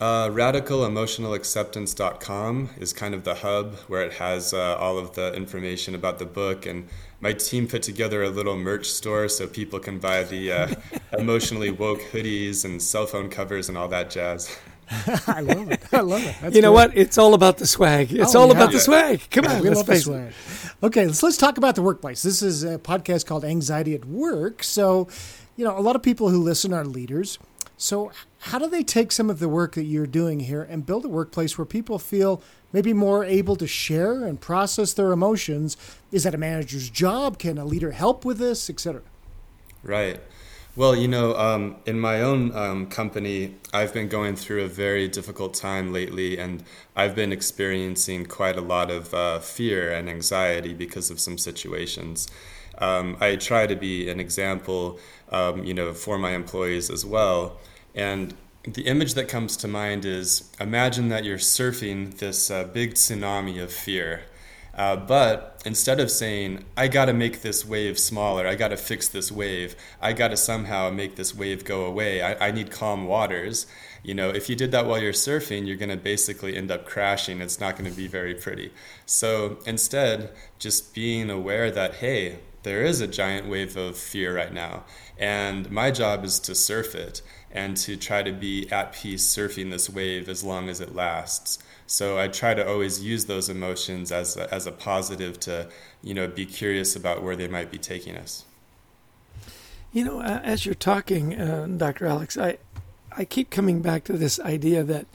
Uh, 0.00 0.28
RadicalEmotionalAcceptance.com 0.28 2.70
is 2.78 2.92
kind 2.92 3.14
of 3.14 3.22
the 3.22 3.36
hub 3.36 3.76
where 3.86 4.02
it 4.02 4.14
has 4.14 4.52
uh, 4.52 4.74
all 4.76 4.98
of 4.98 5.14
the 5.14 5.32
information 5.34 5.94
about 5.94 6.18
the 6.18 6.26
book. 6.26 6.66
And 6.66 6.88
my 7.20 7.32
team 7.32 7.68
put 7.68 7.82
together 7.82 8.24
a 8.24 8.28
little 8.28 8.56
merch 8.56 8.86
store 8.86 9.28
so 9.28 9.46
people 9.46 9.78
can 9.78 10.00
buy 10.00 10.24
the 10.24 10.52
uh, 10.52 10.74
emotionally 11.18 11.70
woke 11.70 12.00
hoodies 12.12 12.64
and 12.64 12.82
cell 12.82 13.06
phone 13.06 13.30
covers 13.30 13.68
and 13.68 13.78
all 13.78 13.86
that 13.88 14.10
jazz. 14.10 14.58
I 15.26 15.40
love 15.40 15.70
it. 15.70 15.82
I 15.92 16.00
love 16.00 16.24
it. 16.24 16.34
That's 16.40 16.56
you 16.56 16.60
know 16.60 16.74
great. 16.74 16.88
what? 16.88 16.98
It's 16.98 17.16
all 17.16 17.32
about 17.32 17.58
the 17.58 17.66
swag. 17.66 18.12
It's 18.12 18.34
oh, 18.34 18.40
all 18.40 18.48
yeah. 18.48 18.54
about 18.54 18.72
the 18.72 18.80
swag. 18.80 19.22
Come 19.30 19.46
on, 19.46 19.62
we 19.62 19.70
love 19.70 19.86
the 19.86 19.96
swag. 19.96 20.32
Okay, 20.82 21.06
let's 21.06 21.22
let's 21.22 21.38
talk 21.38 21.56
about 21.56 21.74
the 21.74 21.82
workplace. 21.82 22.22
This 22.22 22.42
is 22.42 22.64
a 22.64 22.78
podcast 22.78 23.24
called 23.24 23.44
Anxiety 23.44 23.94
at 23.94 24.04
Work. 24.04 24.62
So, 24.62 25.08
you 25.56 25.64
know, 25.64 25.78
a 25.78 25.80
lot 25.80 25.96
of 25.96 26.02
people 26.02 26.28
who 26.28 26.42
listen 26.42 26.74
are 26.74 26.84
leaders. 26.84 27.38
So, 27.76 28.12
how 28.38 28.58
do 28.58 28.68
they 28.68 28.82
take 28.82 29.10
some 29.10 29.28
of 29.28 29.40
the 29.40 29.48
work 29.48 29.74
that 29.74 29.84
you're 29.84 30.06
doing 30.06 30.40
here 30.40 30.62
and 30.62 30.86
build 30.86 31.04
a 31.04 31.08
workplace 31.08 31.58
where 31.58 31.64
people 31.64 31.98
feel 31.98 32.40
maybe 32.72 32.92
more 32.92 33.24
able 33.24 33.56
to 33.56 33.66
share 33.66 34.24
and 34.24 34.40
process 34.40 34.92
their 34.92 35.12
emotions? 35.12 35.76
Is 36.12 36.22
that 36.22 36.34
a 36.34 36.38
manager's 36.38 36.88
job? 36.88 37.38
Can 37.38 37.58
a 37.58 37.64
leader 37.64 37.90
help 37.90 38.24
with 38.24 38.38
this, 38.38 38.70
etc.? 38.70 39.02
Right. 39.82 40.20
Well, 40.76 40.96
you 40.96 41.06
know, 41.06 41.36
um, 41.36 41.76
in 41.86 42.00
my 42.00 42.20
own 42.20 42.54
um, 42.56 42.86
company, 42.86 43.54
I've 43.72 43.94
been 43.94 44.08
going 44.08 44.34
through 44.34 44.64
a 44.64 44.68
very 44.68 45.06
difficult 45.06 45.54
time 45.54 45.92
lately, 45.92 46.36
and 46.36 46.64
I've 46.96 47.14
been 47.14 47.30
experiencing 47.30 48.26
quite 48.26 48.56
a 48.56 48.60
lot 48.60 48.90
of 48.90 49.14
uh, 49.14 49.38
fear 49.38 49.92
and 49.92 50.10
anxiety 50.10 50.74
because 50.74 51.10
of 51.10 51.20
some 51.20 51.38
situations. 51.38 52.26
Um, 52.78 53.16
I 53.20 53.36
try 53.36 53.66
to 53.66 53.76
be 53.76 54.08
an 54.10 54.20
example, 54.20 54.98
um, 55.30 55.64
you 55.64 55.74
know, 55.74 55.92
for 55.92 56.18
my 56.18 56.32
employees 56.32 56.90
as 56.90 57.04
well. 57.04 57.58
And 57.94 58.34
the 58.64 58.82
image 58.86 59.14
that 59.14 59.28
comes 59.28 59.56
to 59.58 59.68
mind 59.68 60.04
is 60.04 60.50
imagine 60.58 61.08
that 61.08 61.24
you're 61.24 61.38
surfing 61.38 62.18
this 62.18 62.50
uh, 62.50 62.64
big 62.64 62.94
tsunami 62.94 63.62
of 63.62 63.72
fear 63.72 64.22
uh, 64.76 64.96
but 64.96 65.62
instead 65.64 66.00
of 66.00 66.10
saying, 66.10 66.64
I 66.76 66.88
got 66.88 67.04
to 67.04 67.12
make 67.12 67.42
this 67.42 67.64
wave 67.64 67.98
smaller, 67.98 68.46
I 68.46 68.56
got 68.56 68.68
to 68.68 68.76
fix 68.76 69.08
this 69.08 69.30
wave, 69.30 69.76
I 70.00 70.12
got 70.12 70.28
to 70.28 70.36
somehow 70.36 70.90
make 70.90 71.14
this 71.14 71.34
wave 71.34 71.64
go 71.64 71.84
away, 71.84 72.22
I, 72.22 72.48
I 72.48 72.50
need 72.50 72.70
calm 72.70 73.06
waters. 73.06 73.66
You 74.02 74.14
know, 74.14 74.30
if 74.30 74.50
you 74.50 74.56
did 74.56 74.72
that 74.72 74.86
while 74.86 75.00
you're 75.00 75.12
surfing, 75.12 75.66
you're 75.66 75.76
to 75.90 75.96
basically 75.96 76.56
end 76.56 76.70
up 76.70 76.84
crashing. 76.84 77.40
It's 77.40 77.60
not 77.60 77.76
to 77.90 77.96
be 77.96 78.06
very 78.06 78.34
pretty. 78.34 78.72
So 79.06 79.58
instead, 79.64 80.30
just 80.58 80.92
being 80.92 81.30
aware 81.30 81.70
that, 81.70 81.96
hey, 81.96 82.40
there 82.64 82.82
is 82.82 83.00
a 83.00 83.06
giant 83.06 83.48
wave 83.48 83.76
of 83.76 83.96
fear 83.96 84.34
right 84.34 84.52
now. 84.52 84.84
And 85.18 85.70
my 85.70 85.90
job 85.90 86.24
is 86.24 86.40
to 86.40 86.54
surf 86.54 86.94
it 86.94 87.22
and 87.52 87.76
to 87.76 87.96
try 87.96 88.22
to 88.22 88.32
be 88.32 88.68
at 88.72 88.92
peace 88.92 89.24
surfing 89.24 89.70
this 89.70 89.88
wave 89.88 90.28
as 90.28 90.42
long 90.42 90.68
as 90.68 90.80
it 90.80 90.94
lasts. 90.94 91.58
So 91.86 92.18
I 92.18 92.28
try 92.28 92.54
to 92.54 92.66
always 92.66 93.02
use 93.02 93.26
those 93.26 93.48
emotions 93.48 94.10
as 94.10 94.36
a, 94.36 94.52
as 94.52 94.66
a 94.66 94.72
positive 94.72 95.38
to, 95.40 95.68
you 96.02 96.14
know, 96.14 96.26
be 96.26 96.46
curious 96.46 96.96
about 96.96 97.22
where 97.22 97.36
they 97.36 97.46
might 97.46 97.70
be 97.70 97.78
taking 97.78 98.16
us. 98.16 98.44
You 99.92 100.04
know, 100.04 100.22
as 100.22 100.66
you're 100.66 100.74
talking, 100.74 101.38
uh, 101.38 101.68
Dr. 101.76 102.06
Alex, 102.06 102.36
I, 102.36 102.58
I 103.16 103.24
keep 103.24 103.50
coming 103.50 103.80
back 103.80 104.02
to 104.04 104.14
this 104.14 104.40
idea 104.40 104.82
that 104.82 105.06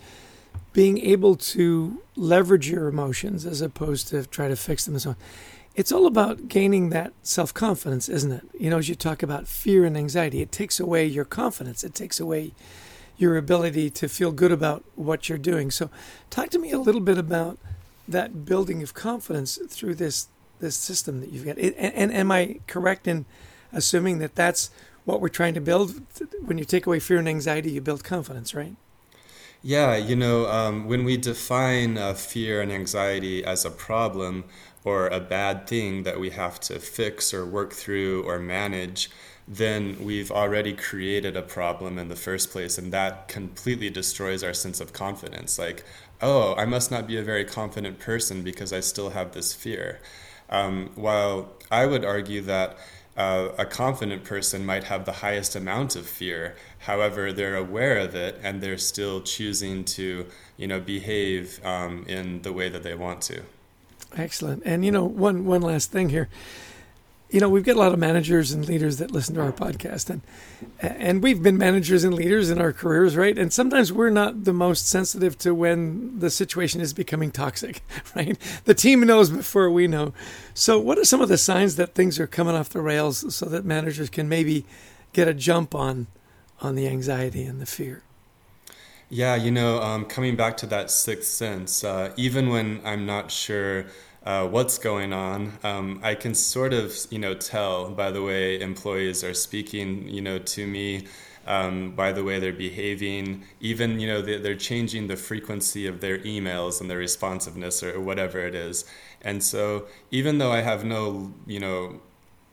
being 0.79 0.98
able 1.00 1.36
to 1.36 2.01
leverage 2.15 2.69
your 2.69 2.88
emotions 2.88 3.45
as 3.45 3.59
opposed 3.59 4.07
to 4.07 4.25
try 4.25 4.48
to 4.48 4.55
fix 4.55 4.86
them 4.86 4.93
and 4.93 5.01
so 5.01 5.09
on. 5.09 5.15
It's 5.75 5.91
all 5.91 6.05
about 6.05 6.48
gaining 6.48 6.89
that 6.91 7.12
self 7.21 7.53
confidence, 7.53 8.07
isn't 8.07 8.31
it? 8.31 8.43
You 8.57 8.69
know, 8.69 8.77
as 8.77 8.88
you 8.88 8.95
talk 8.95 9.21
about 9.21 9.45
fear 9.45 9.83
and 9.83 9.98
anxiety, 9.98 10.41
it 10.41 10.53
takes 10.53 10.79
away 10.79 11.05
your 11.05 11.25
confidence. 11.25 11.83
It 11.83 11.93
takes 11.93 12.17
away 12.17 12.53
your 13.17 13.36
ability 13.36 13.89
to 13.89 14.07
feel 14.07 14.31
good 14.31 14.53
about 14.53 14.86
what 14.95 15.27
you're 15.27 15.38
doing. 15.38 15.69
So, 15.69 15.89
talk 16.29 16.48
to 16.51 16.59
me 16.59 16.71
a 16.71 16.79
little 16.79 17.01
bit 17.01 17.17
about 17.17 17.57
that 18.07 18.45
building 18.45 18.81
of 18.81 18.93
confidence 18.93 19.59
through 19.67 19.95
this 19.95 20.29
this 20.62 20.77
system 20.77 21.19
that 21.19 21.29
you've 21.33 21.43
got. 21.43 21.57
And, 21.57 21.75
and 21.75 22.13
am 22.13 22.31
I 22.31 22.62
correct 22.67 23.05
in 23.05 23.25
assuming 23.74 24.19
that 24.19 24.33
that's 24.36 24.71
what 25.03 25.19
we're 25.19 25.27
trying 25.27 25.55
to 25.55 25.62
build? 25.62 26.01
When 26.45 26.57
you 26.57 26.63
take 26.63 26.88
away 26.88 27.01
fear 27.01 27.17
and 27.17 27.27
anxiety, 27.27 27.71
you 27.71 27.81
build 27.81 28.05
confidence, 28.05 28.55
right? 28.55 28.77
Yeah, 29.61 29.97
you 29.97 30.15
know, 30.15 30.47
um, 30.47 30.87
when 30.87 31.03
we 31.03 31.17
define 31.17 31.97
uh, 31.97 32.13
fear 32.13 32.61
and 32.61 32.71
anxiety 32.71 33.43
as 33.43 33.65
a 33.65 33.71
problem 33.71 34.45
or 34.85 35.07
a 35.07 35.19
bad 35.19 35.67
thing 35.67 36.03
that 36.03 36.19
we 36.19 36.29
have 36.29 36.59
to 36.61 36.79
fix 36.79 37.33
or 37.33 37.45
work 37.45 37.73
through 37.73 38.23
or 38.23 38.39
manage, 38.39 39.09
then 39.47 39.97
we've 39.99 40.31
already 40.31 40.73
created 40.73 41.35
a 41.35 41.41
problem 41.41 41.97
in 41.97 42.07
the 42.07 42.15
first 42.15 42.51
place 42.51 42.77
and 42.77 42.93
that 42.93 43.27
completely 43.27 43.89
destroys 43.89 44.43
our 44.43 44.53
sense 44.53 44.79
of 44.79 44.93
confidence. 44.93 45.57
Like 45.59 45.83
oh 46.21 46.53
i 46.55 46.65
must 46.65 46.91
not 46.91 47.07
be 47.07 47.17
a 47.17 47.23
very 47.23 47.45
confident 47.45 47.97
person 47.97 48.41
because 48.43 48.73
i 48.73 48.79
still 48.81 49.09
have 49.11 49.31
this 49.33 49.53
fear. 49.53 49.99
Um, 50.49 50.91
while 50.95 51.49
i 51.71 51.85
would 51.85 52.05
argue 52.05 52.41
that 52.41 52.77
uh, 53.19 53.51
a 53.57 53.65
confident 53.65 54.23
person 54.23 54.65
might 54.65 54.85
have 54.85 55.03
the 55.03 55.11
highest 55.11 55.53
amount 55.53 55.97
of 55.97 56.07
fear. 56.07 56.55
However 56.79 57.33
they're 57.33 57.57
aware 57.57 57.97
of 57.97 58.15
it 58.15 58.39
and 58.41 58.61
they're 58.61 58.77
still 58.77 59.21
choosing 59.21 59.83
to 59.85 60.25
you 60.55 60.67
know 60.67 60.79
behave 60.79 61.63
um, 61.65 62.05
in 62.07 62.41
the 62.43 62.53
way 62.53 62.69
that 62.69 62.81
they 62.81 62.95
want 62.95 63.21
to. 63.23 63.41
Excellent. 64.15 64.63
And 64.65 64.85
you 64.85 64.91
know 64.91 65.03
one 65.03 65.45
one 65.45 65.61
last 65.61 65.91
thing 65.91 66.09
here 66.09 66.29
you 67.29 67.39
know, 67.39 67.50
we've 67.50 67.63
got 67.63 67.75
a 67.75 67.79
lot 67.79 67.93
of 67.93 68.00
managers 68.00 68.51
and 68.51 68.67
leaders 68.67 68.98
that 68.98 69.12
listen 69.12 69.36
to 69.36 69.41
our 69.41 69.51
podcast, 69.51 70.09
and 70.09 70.21
and 70.79 71.21
we've 71.21 71.43
been 71.43 71.57
managers 71.57 72.03
and 72.03 72.13
leaders 72.13 72.50
in 72.50 72.59
our 72.59 72.74
careers, 72.74 73.15
right? 73.15 73.38
And 73.38 73.53
sometimes 73.53 73.93
we're 73.93 74.09
not 74.09 74.45
the 74.45 74.53
most 74.53 74.88
sensitive 74.88 75.38
to 75.39 75.53
when 75.53 76.19
the 76.19 76.31
situation 76.31 76.81
is 76.81 76.91
becoming 76.93 77.29
toxic, 77.29 77.83
right? 78.15 78.38
The 78.65 78.74
team 78.74 79.01
knows 79.01 79.29
before 79.29 79.69
we 79.69 79.88
know. 79.88 80.13
So, 80.55 80.79
what 80.79 80.98
are 80.98 81.05
some 81.05 81.21
of 81.21 81.29
the 81.29 81.38
signs 81.38 81.75
that 81.75 81.93
things 81.93 82.19
are 82.19 82.27
coming 82.27 82.55
off 82.55 82.69
the 82.69 82.81
rails, 82.81 83.36
so 83.36 83.45
that 83.45 83.63
managers 83.63 84.09
can 84.09 84.27
maybe 84.27 84.65
get 85.13 85.27
a 85.27 85.33
jump 85.33 85.75
on 85.75 86.07
on 86.62 86.74
the 86.74 86.88
anxiety 86.88 87.43
and 87.43 87.62
the 87.62 87.67
fear? 87.67 88.01
Yeah, 89.12 89.36
you 89.36 89.51
know, 89.51 89.81
um, 89.81 90.05
coming 90.05 90.36
back 90.36 90.57
to 90.57 90.67
that 90.67 90.91
sixth 90.91 91.29
sense, 91.29 91.83
uh, 91.83 92.12
even 92.15 92.50
when 92.50 92.81
I'm 92.83 93.05
not 93.05 93.31
sure 93.31 93.86
uh, 94.29 94.45
what's 94.48 94.77
going 94.77 95.12
on. 95.12 95.51
Um, 95.63 96.00
I 96.03 96.13
can 96.13 96.36
sort 96.36 96.71
of, 96.71 96.95
you 97.09 97.17
know, 97.17 97.33
tell 97.33 97.89
by 97.89 98.12
the 98.12 98.21
way 98.21 98.62
employees 98.62 99.24
are 99.24 99.33
speaking, 99.33 100.07
you 100.07 100.21
know, 100.21 100.38
to 100.38 100.67
me, 100.67 101.07
um, 101.48 101.95
by 101.95 102.12
the 102.12 102.24
way 102.24 102.38
they're 102.38 102.53
behaving. 102.53 103.43
Even, 103.59 104.00
you 104.00 104.07
know, 104.07 104.21
they're 104.21 104.53
changing 104.53 105.07
the 105.07 105.15
frequency 105.15 105.88
of 105.88 106.00
their 106.00 106.19
emails 106.19 106.79
and 106.79 106.91
their 106.91 107.00
responsiveness 107.00 107.81
or 107.81 108.00
whatever 108.00 108.38
it 108.45 108.53
is. 108.53 108.86
And 109.24 109.43
so, 109.43 109.88
even 110.12 110.38
though 110.38 110.51
I 110.51 110.62
have 110.62 110.86
no, 110.86 111.33
you 111.48 111.59
know, 111.59 112.00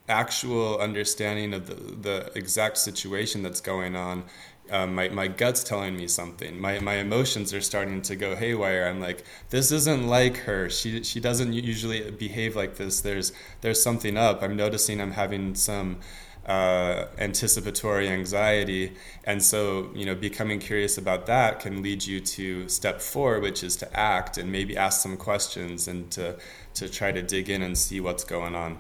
actual 0.09 0.79
understanding 0.79 1.53
of 1.53 1.67
the, 1.67 1.75
the 1.75 2.33
exact 2.35 2.79
situation 2.79 3.43
that's 3.43 3.61
going 3.61 3.95
on, 3.95 4.25
um, 4.71 4.95
my, 4.95 5.09
my 5.09 5.29
gut's 5.29 5.63
telling 5.65 5.97
me 5.97 6.09
something. 6.09 6.61
My, 6.61 6.79
my 6.81 6.95
emotions 6.95 7.55
are 7.55 7.61
starting 7.61 8.03
to 8.03 8.17
go 8.17 8.37
haywire. 8.37 8.87
I'm 8.87 9.01
like, 9.01 9.25
this 9.51 9.71
isn't 9.73 10.07
like 10.07 10.39
her. 10.39 10.69
She, 10.71 11.03
she 11.03 11.21
doesn't 11.21 11.53
usually 11.53 12.11
behave 12.11 12.57
like 12.57 12.77
this. 12.77 13.01
There's, 13.01 13.33
there's 13.61 13.83
something 13.83 14.17
up. 14.17 14.43
I'm 14.43 14.57
noticing 14.57 15.01
I'm 15.01 15.13
having 15.13 15.55
some 15.55 15.99
uh, 16.47 17.07
anticipatory 17.19 18.09
anxiety. 18.09 18.93
And 19.25 19.43
so, 19.43 19.91
you 19.95 20.07
know, 20.07 20.15
becoming 20.15 20.61
curious 20.61 20.97
about 20.97 21.27
that 21.27 21.61
can 21.61 21.83
lead 21.83 22.05
you 22.05 22.21
to 22.21 22.69
step 22.69 23.01
four, 23.01 23.41
which 23.41 23.65
is 23.65 23.77
to 23.77 23.97
act 23.99 24.39
and 24.39 24.51
maybe 24.53 24.77
ask 24.77 25.01
some 25.01 25.17
questions 25.17 25.89
and 25.89 26.11
to, 26.13 26.37
to 26.75 26.89
try 26.89 27.13
to 27.13 27.23
dig 27.23 27.51
in 27.51 27.63
and 27.63 27.77
see 27.77 28.01
what's 28.01 28.25
going 28.25 28.55
on. 28.55 28.79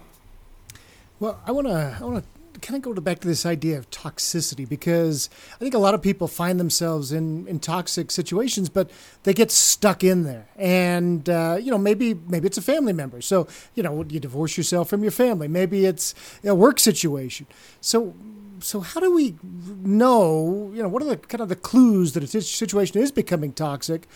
Well, 1.19 1.41
I 1.47 1.53
want 1.53 1.67
to 1.67 1.97
I 1.99 2.05
want 2.05 2.23
to 2.23 2.36
kind 2.61 2.77
of 2.77 2.83
go 2.83 2.93
to 2.93 3.01
back 3.01 3.21
to 3.21 3.29
this 3.29 3.47
idea 3.47 3.79
of 3.79 3.91
toxicity 3.91 4.69
because 4.69 5.31
I 5.55 5.59
think 5.59 5.75
a 5.75 5.79
lot 5.79 5.95
of 5.95 6.03
people 6.03 6.29
find 6.29 6.59
themselves 6.59 7.13
in, 7.13 7.47
in 7.47 7.61
toxic 7.61 8.11
situations, 8.11 8.69
but 8.69 8.91
they 9.23 9.33
get 9.33 9.51
stuck 9.51 10.03
in 10.05 10.25
there. 10.25 10.49
And 10.57 11.29
uh, 11.29 11.59
you 11.61 11.71
know, 11.71 11.79
maybe 11.79 12.15
maybe 12.15 12.47
it's 12.47 12.59
a 12.59 12.63
family 12.63 12.93
member. 12.93 13.21
So 13.21 13.47
you 13.75 13.83
know, 13.83 14.05
you 14.09 14.21
divorce 14.21 14.57
yourself 14.57 14.89
from 14.89 15.03
your 15.03 15.13
family. 15.13 15.49
Maybe 15.49 15.87
it's 15.87 16.15
a 16.45 16.55
work 16.55 16.79
situation. 16.79 17.47
So 17.81 18.15
so 18.61 18.81
how 18.81 19.01
do 19.01 19.15
we 19.15 19.37
know? 19.43 20.71
You 20.75 20.83
know, 20.83 20.89
what 20.89 21.03
are 21.03 21.07
the 21.07 21.17
kind 21.17 21.41
of 21.41 21.49
the 21.49 21.57
clues 21.57 22.13
that 22.13 22.23
a 22.23 22.41
situation 22.41 23.01
is 23.01 23.13
becoming 23.13 23.53
toxic? 23.53 24.09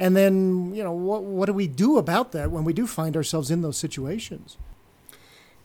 And 0.00 0.16
then 0.16 0.74
you 0.74 0.84
know, 0.84 0.92
what 0.92 1.24
what 1.24 1.46
do 1.46 1.52
we 1.52 1.66
do 1.66 1.98
about 1.98 2.32
that 2.32 2.50
when 2.50 2.64
we 2.64 2.72
do 2.72 2.86
find 2.86 3.16
ourselves 3.16 3.50
in 3.50 3.62
those 3.62 3.76
situations? 3.76 4.56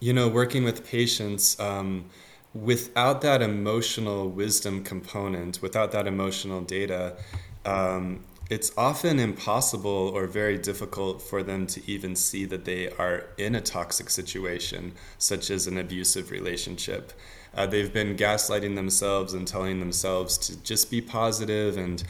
You 0.04 0.12
know, 0.12 0.28
working 0.28 0.66
with 0.66 0.86
patients. 0.86 1.58
Um, 1.62 2.10
without 2.54 3.22
that 3.22 3.42
emotional 3.42 4.30
wisdom 4.30 4.84
component, 4.84 5.62
without 5.62 5.94
that 5.94 6.08
emotional 6.08 6.60
data, 6.60 7.16
um, 7.64 8.26
it's 8.50 8.74
often 8.78 9.18
impossible 9.18 10.12
or 10.14 10.28
very 10.28 10.58
difficult 10.58 11.22
for 11.22 11.42
them 11.42 11.66
to 11.68 11.82
even 11.90 12.18
see 12.18 12.44
that 12.44 12.66
they 12.66 12.90
are 12.90 13.28
in 13.38 13.56
a 13.56 13.62
toxic 13.62 14.10
situation, 14.10 14.92
such 15.18 15.50
as 15.50 15.68
an 15.68 15.78
abusive 15.78 16.32
relationship. 16.32 17.14
Uh, 17.56 17.66
they've 17.66 17.94
been 17.94 18.18
gaslighting 18.18 18.76
themselves 18.76 19.34
and 19.34 19.48
telling 19.48 19.80
themselves 19.80 20.38
to 20.38 20.62
just 20.64 20.92
be 20.92 21.00
positive 21.00 21.78
and 21.78 22.04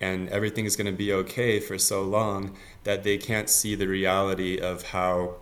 and 0.00 0.28
everything 0.28 0.66
is 0.66 0.76
going 0.76 0.86
to 0.86 0.96
be 0.96 1.12
okay 1.12 1.58
for 1.58 1.76
so 1.76 2.02
long 2.02 2.56
that 2.84 3.02
they 3.02 3.18
can't 3.18 3.50
see 3.50 3.74
the 3.74 3.88
reality 3.88 4.56
of 4.56 4.82
how 4.82 5.34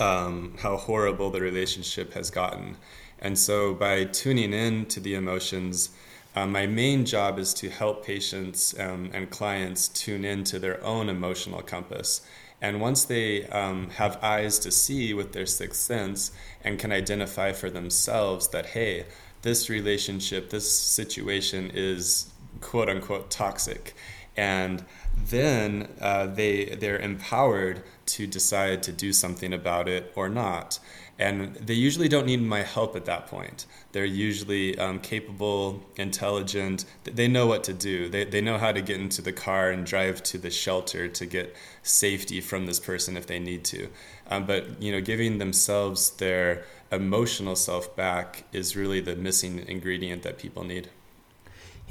um, 0.00 0.54
how 0.60 0.76
horrible 0.76 1.30
the 1.30 1.40
relationship 1.40 2.14
has 2.14 2.30
gotten. 2.30 2.76
And 3.18 3.38
so, 3.38 3.74
by 3.74 4.04
tuning 4.04 4.52
in 4.52 4.86
to 4.86 5.00
the 5.00 5.14
emotions, 5.14 5.90
uh, 6.34 6.46
my 6.46 6.66
main 6.66 7.04
job 7.04 7.38
is 7.38 7.52
to 7.54 7.68
help 7.68 8.04
patients 8.04 8.78
um, 8.78 9.10
and 9.12 9.30
clients 9.30 9.88
tune 9.88 10.24
into 10.24 10.58
their 10.58 10.82
own 10.84 11.08
emotional 11.08 11.60
compass. 11.60 12.22
And 12.62 12.80
once 12.80 13.04
they 13.04 13.46
um, 13.46 13.90
have 13.90 14.22
eyes 14.22 14.58
to 14.60 14.70
see 14.70 15.12
with 15.14 15.32
their 15.32 15.46
sixth 15.46 15.80
sense 15.80 16.30
and 16.62 16.78
can 16.78 16.92
identify 16.92 17.52
for 17.52 17.70
themselves 17.70 18.48
that, 18.48 18.66
hey, 18.66 19.06
this 19.42 19.70
relationship, 19.70 20.50
this 20.50 20.70
situation 20.70 21.70
is 21.74 22.30
quote 22.60 22.88
unquote 22.88 23.30
toxic. 23.30 23.94
And 24.36 24.84
then 25.28 25.88
uh, 26.00 26.26
they, 26.26 26.76
they're 26.76 26.98
empowered 26.98 27.82
to 28.06 28.26
decide 28.26 28.82
to 28.84 28.92
do 28.92 29.12
something 29.12 29.52
about 29.52 29.88
it 29.88 30.12
or 30.16 30.28
not. 30.28 30.78
And 31.18 31.54
they 31.56 31.74
usually 31.74 32.08
don't 32.08 32.24
need 32.24 32.40
my 32.40 32.62
help 32.62 32.96
at 32.96 33.04
that 33.04 33.26
point. 33.26 33.66
They're 33.92 34.06
usually 34.06 34.78
um, 34.78 35.00
capable, 35.00 35.82
intelligent. 35.96 36.86
They 37.04 37.28
know 37.28 37.46
what 37.46 37.62
to 37.64 37.74
do. 37.74 38.08
They, 38.08 38.24
they 38.24 38.40
know 38.40 38.56
how 38.56 38.72
to 38.72 38.80
get 38.80 38.98
into 38.98 39.20
the 39.20 39.32
car 39.32 39.70
and 39.70 39.84
drive 39.84 40.22
to 40.24 40.38
the 40.38 40.50
shelter 40.50 41.08
to 41.08 41.26
get 41.26 41.54
safety 41.82 42.40
from 42.40 42.64
this 42.64 42.80
person 42.80 43.18
if 43.18 43.26
they 43.26 43.38
need 43.38 43.64
to. 43.64 43.88
Um, 44.30 44.46
but 44.46 44.80
you 44.82 44.92
know, 44.92 45.02
giving 45.02 45.36
themselves 45.36 46.10
their 46.12 46.64
emotional 46.90 47.54
self 47.54 47.94
back 47.94 48.44
is 48.52 48.74
really 48.74 49.00
the 49.00 49.14
missing 49.14 49.62
ingredient 49.68 50.22
that 50.22 50.38
people 50.38 50.64
need. 50.64 50.88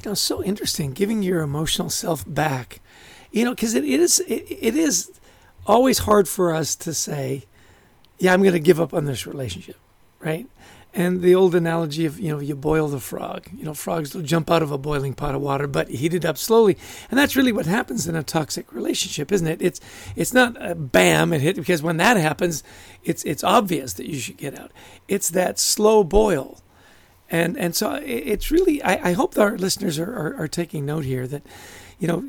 You 0.04 0.12
know, 0.12 0.14
so 0.16 0.44
interesting. 0.44 0.92
Giving 0.92 1.24
your 1.24 1.42
emotional 1.42 1.90
self 1.90 2.24
back. 2.28 2.82
You 3.32 3.46
know, 3.46 3.52
because 3.52 3.76
it, 3.76 3.84
it 3.84 4.00
is 4.00 4.20
it, 4.22 4.46
it 4.50 4.76
is 4.76 5.12
always 5.66 6.00
hard 6.00 6.28
for 6.28 6.54
us 6.54 6.76
to 6.78 6.94
say 6.94 7.46
yeah, 8.20 8.34
I'm 8.34 8.42
going 8.42 8.54
to 8.54 8.60
give 8.60 8.80
up 8.80 8.94
on 8.94 9.06
this 9.06 9.26
relationship, 9.26 9.78
right? 10.20 10.48
And 10.94 11.22
the 11.22 11.36
old 11.36 11.56
analogy 11.56 12.06
of, 12.06 12.20
you 12.20 12.32
know, 12.32 12.40
you 12.40 12.56
boil 12.56 12.88
the 12.88 13.00
frog. 13.00 13.48
You 13.56 13.64
know, 13.64 13.74
frogs 13.74 14.14
will 14.14 14.24
jump 14.24 14.50
out 14.50 14.64
of 14.64 14.72
a 14.72 14.78
boiling 14.78 15.14
pot 15.14 15.36
of 15.36 15.42
water, 15.42 15.68
but 15.68 15.88
heat 15.90 16.14
it 16.14 16.26
up 16.26 16.38
slowly. 16.38 16.78
And 17.10 17.18
that's 17.18 17.36
really 17.36 17.52
what 17.52 17.68
happens 17.68 18.08
in 18.08 18.16
a 18.16 18.24
toxic 18.24 18.74
relationship, 18.74 19.32
isn't 19.32 19.48
it? 19.48 19.62
It's 19.62 19.80
it's 20.16 20.34
not 20.34 20.58
a 20.60 20.74
bam, 20.76 21.32
it 21.32 21.42
hit 21.42 21.56
because 21.56 21.84
when 21.84 21.98
that 21.98 22.18
happens, 22.18 22.64
it's 23.04 23.24
it's 23.24 23.44
obvious 23.44 23.94
that 23.94 24.08
you 24.08 24.20
should 24.20 24.38
get 24.38 24.60
out. 24.60 24.72
It's 25.08 25.30
that 25.30 25.60
slow 25.60 26.04
boil. 26.04 26.60
And 27.30 27.58
and 27.58 27.76
so 27.76 28.00
it's 28.04 28.52
really 28.52 28.82
I, 28.84 29.10
I 29.10 29.14
hope 29.14 29.38
our 29.38 29.58
listeners 29.58 30.00
are, 30.00 30.12
are, 30.12 30.36
are 30.36 30.48
taking 30.48 30.86
note 30.86 31.06
here 31.06 31.28
that, 31.28 31.44
you 32.00 32.08
know, 32.08 32.28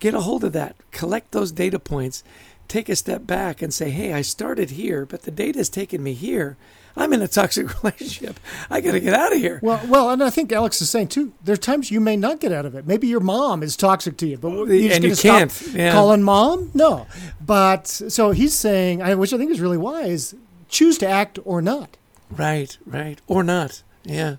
get 0.00 0.14
a 0.14 0.20
hold 0.20 0.44
of 0.44 0.52
that, 0.52 0.76
collect 0.90 1.32
those 1.32 1.50
data 1.50 1.78
points 1.78 2.22
take 2.68 2.88
a 2.88 2.96
step 2.96 3.26
back 3.26 3.62
and 3.62 3.72
say, 3.72 3.90
hey, 3.90 4.12
I 4.12 4.22
started 4.22 4.70
here, 4.70 5.06
but 5.06 5.22
the 5.22 5.30
data 5.30 5.58
has 5.58 5.68
taken 5.68 6.02
me 6.02 6.14
here. 6.14 6.56
I'm 6.96 7.12
in 7.12 7.22
a 7.22 7.28
toxic 7.28 7.82
relationship. 7.82 8.38
I 8.70 8.80
got 8.80 8.92
to 8.92 9.00
get 9.00 9.14
out 9.14 9.32
of 9.32 9.38
here. 9.38 9.58
Well, 9.62 9.80
well, 9.88 10.10
and 10.10 10.22
I 10.22 10.30
think 10.30 10.52
Alex 10.52 10.80
is 10.80 10.90
saying 10.90 11.08
too. 11.08 11.32
There 11.42 11.54
are 11.54 11.56
times 11.56 11.90
you 11.90 12.00
may 12.00 12.16
not 12.16 12.40
get 12.40 12.52
out 12.52 12.66
of 12.66 12.74
it. 12.74 12.86
Maybe 12.86 13.08
your 13.08 13.20
mom 13.20 13.62
is 13.62 13.76
toxic 13.76 14.16
to 14.18 14.26
you, 14.26 14.38
but 14.38 14.52
uh, 14.52 14.64
you 14.64 14.90
and 14.90 15.02
you 15.02 15.16
can't 15.16 15.72
yeah. 15.72 15.92
calling 15.92 16.22
mom. 16.22 16.70
No, 16.72 17.06
but 17.40 17.88
so 17.88 18.30
he's 18.30 18.54
saying, 18.54 19.00
which 19.18 19.32
I 19.32 19.38
think 19.38 19.50
is 19.50 19.60
really 19.60 19.78
wise. 19.78 20.34
Choose 20.68 20.98
to 20.98 21.08
act 21.08 21.38
or 21.44 21.62
not. 21.62 21.96
Right, 22.30 22.76
right, 22.84 23.20
or 23.28 23.44
not. 23.44 23.83
Yeah. 24.04 24.36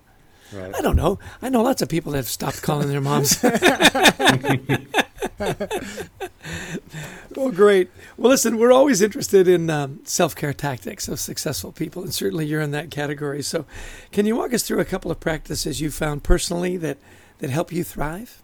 Right. 0.54 0.76
I 0.76 0.82
don't 0.82 0.96
know. 0.96 1.20
I 1.42 1.50
know 1.50 1.64
lots 1.64 1.82
of 1.82 1.90
people 1.90 2.14
that 2.14 2.20
have 2.20 2.28
stopped 2.28 2.62
calling 2.62 2.88
their 2.88 3.02
moms. 3.02 3.44
well, 7.36 7.52
great. 7.52 7.90
Well, 8.18 8.30
listen, 8.30 8.58
we're 8.58 8.72
always 8.72 9.02
interested 9.02 9.48
in 9.48 9.70
um, 9.70 10.00
self 10.04 10.36
care 10.36 10.54
tactics 10.54 11.08
of 11.08 11.20
successful 11.20 11.72
people, 11.72 12.04
and 12.04 12.14
certainly 12.14 12.46
you're 12.46 12.62
in 12.62 12.72
that 12.72 12.92
category. 12.92 13.42
So, 13.42 13.66
can 14.12 14.26
you 14.26 14.36
walk 14.36 14.54
us 14.54 14.64
through 14.64 14.80
a 14.80 14.86
couple 14.86 15.12
of 15.12 15.20
practices 15.20 15.82
you 15.82 15.92
found 15.92 16.24
personally 16.24 16.78
that, 16.78 16.98
that 17.40 17.50
help 17.50 17.72
you 17.72 17.84
thrive? 17.84 18.42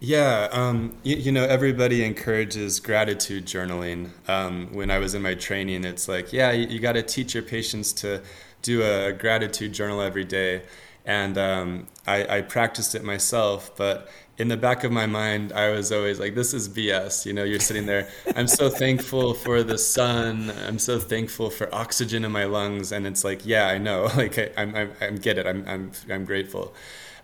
Yeah, 0.00 0.48
um, 0.52 0.96
you, 1.02 1.16
you, 1.16 1.32
know, 1.32 1.44
everybody 1.44 2.04
encourages 2.04 2.78
gratitude 2.78 3.46
journaling. 3.46 4.10
Um, 4.28 4.72
when 4.72 4.92
I 4.92 4.98
was 4.98 5.14
in 5.14 5.22
my 5.22 5.34
training, 5.34 5.84
it's 5.84 6.08
like, 6.08 6.32
yeah, 6.32 6.52
you, 6.52 6.68
you 6.68 6.78
got 6.78 6.92
to 6.92 7.02
teach 7.02 7.34
your 7.34 7.42
patients 7.42 7.92
to 7.94 8.22
do 8.62 8.82
a 8.82 9.12
gratitude 9.12 9.72
journal 9.72 10.00
every 10.00 10.24
day. 10.24 10.62
And 11.04 11.38
um, 11.38 11.86
I, 12.06 12.38
I 12.38 12.40
practiced 12.42 12.94
it 12.94 13.02
myself, 13.02 13.74
but 13.76 14.10
in 14.38 14.48
the 14.48 14.56
back 14.56 14.84
of 14.84 14.92
my 14.92 15.06
mind, 15.06 15.52
I 15.52 15.70
was 15.70 15.90
always 15.90 16.20
like, 16.20 16.34
this 16.34 16.54
is 16.54 16.68
BS. 16.68 17.26
You 17.26 17.32
know, 17.32 17.44
you're 17.44 17.58
sitting 17.58 17.86
there. 17.86 18.08
I'm 18.36 18.46
so 18.46 18.70
thankful 18.82 19.34
for 19.34 19.62
the 19.64 19.78
sun. 19.78 20.52
I'm 20.66 20.78
so 20.78 21.00
thankful 21.00 21.50
for 21.50 21.74
oxygen 21.74 22.24
in 22.24 22.30
my 22.30 22.44
lungs. 22.44 22.92
And 22.92 23.06
it's 23.06 23.24
like, 23.24 23.44
yeah, 23.44 23.66
I 23.66 23.78
know. 23.78 24.08
Like, 24.18 24.36
I, 24.38 24.50
I'm, 24.56 24.74
I'm, 24.74 24.92
I 25.00 25.10
get 25.10 25.38
it. 25.38 25.46
I'm, 25.46 25.64
I'm, 25.66 25.92
I'm 26.10 26.24
grateful. 26.24 26.74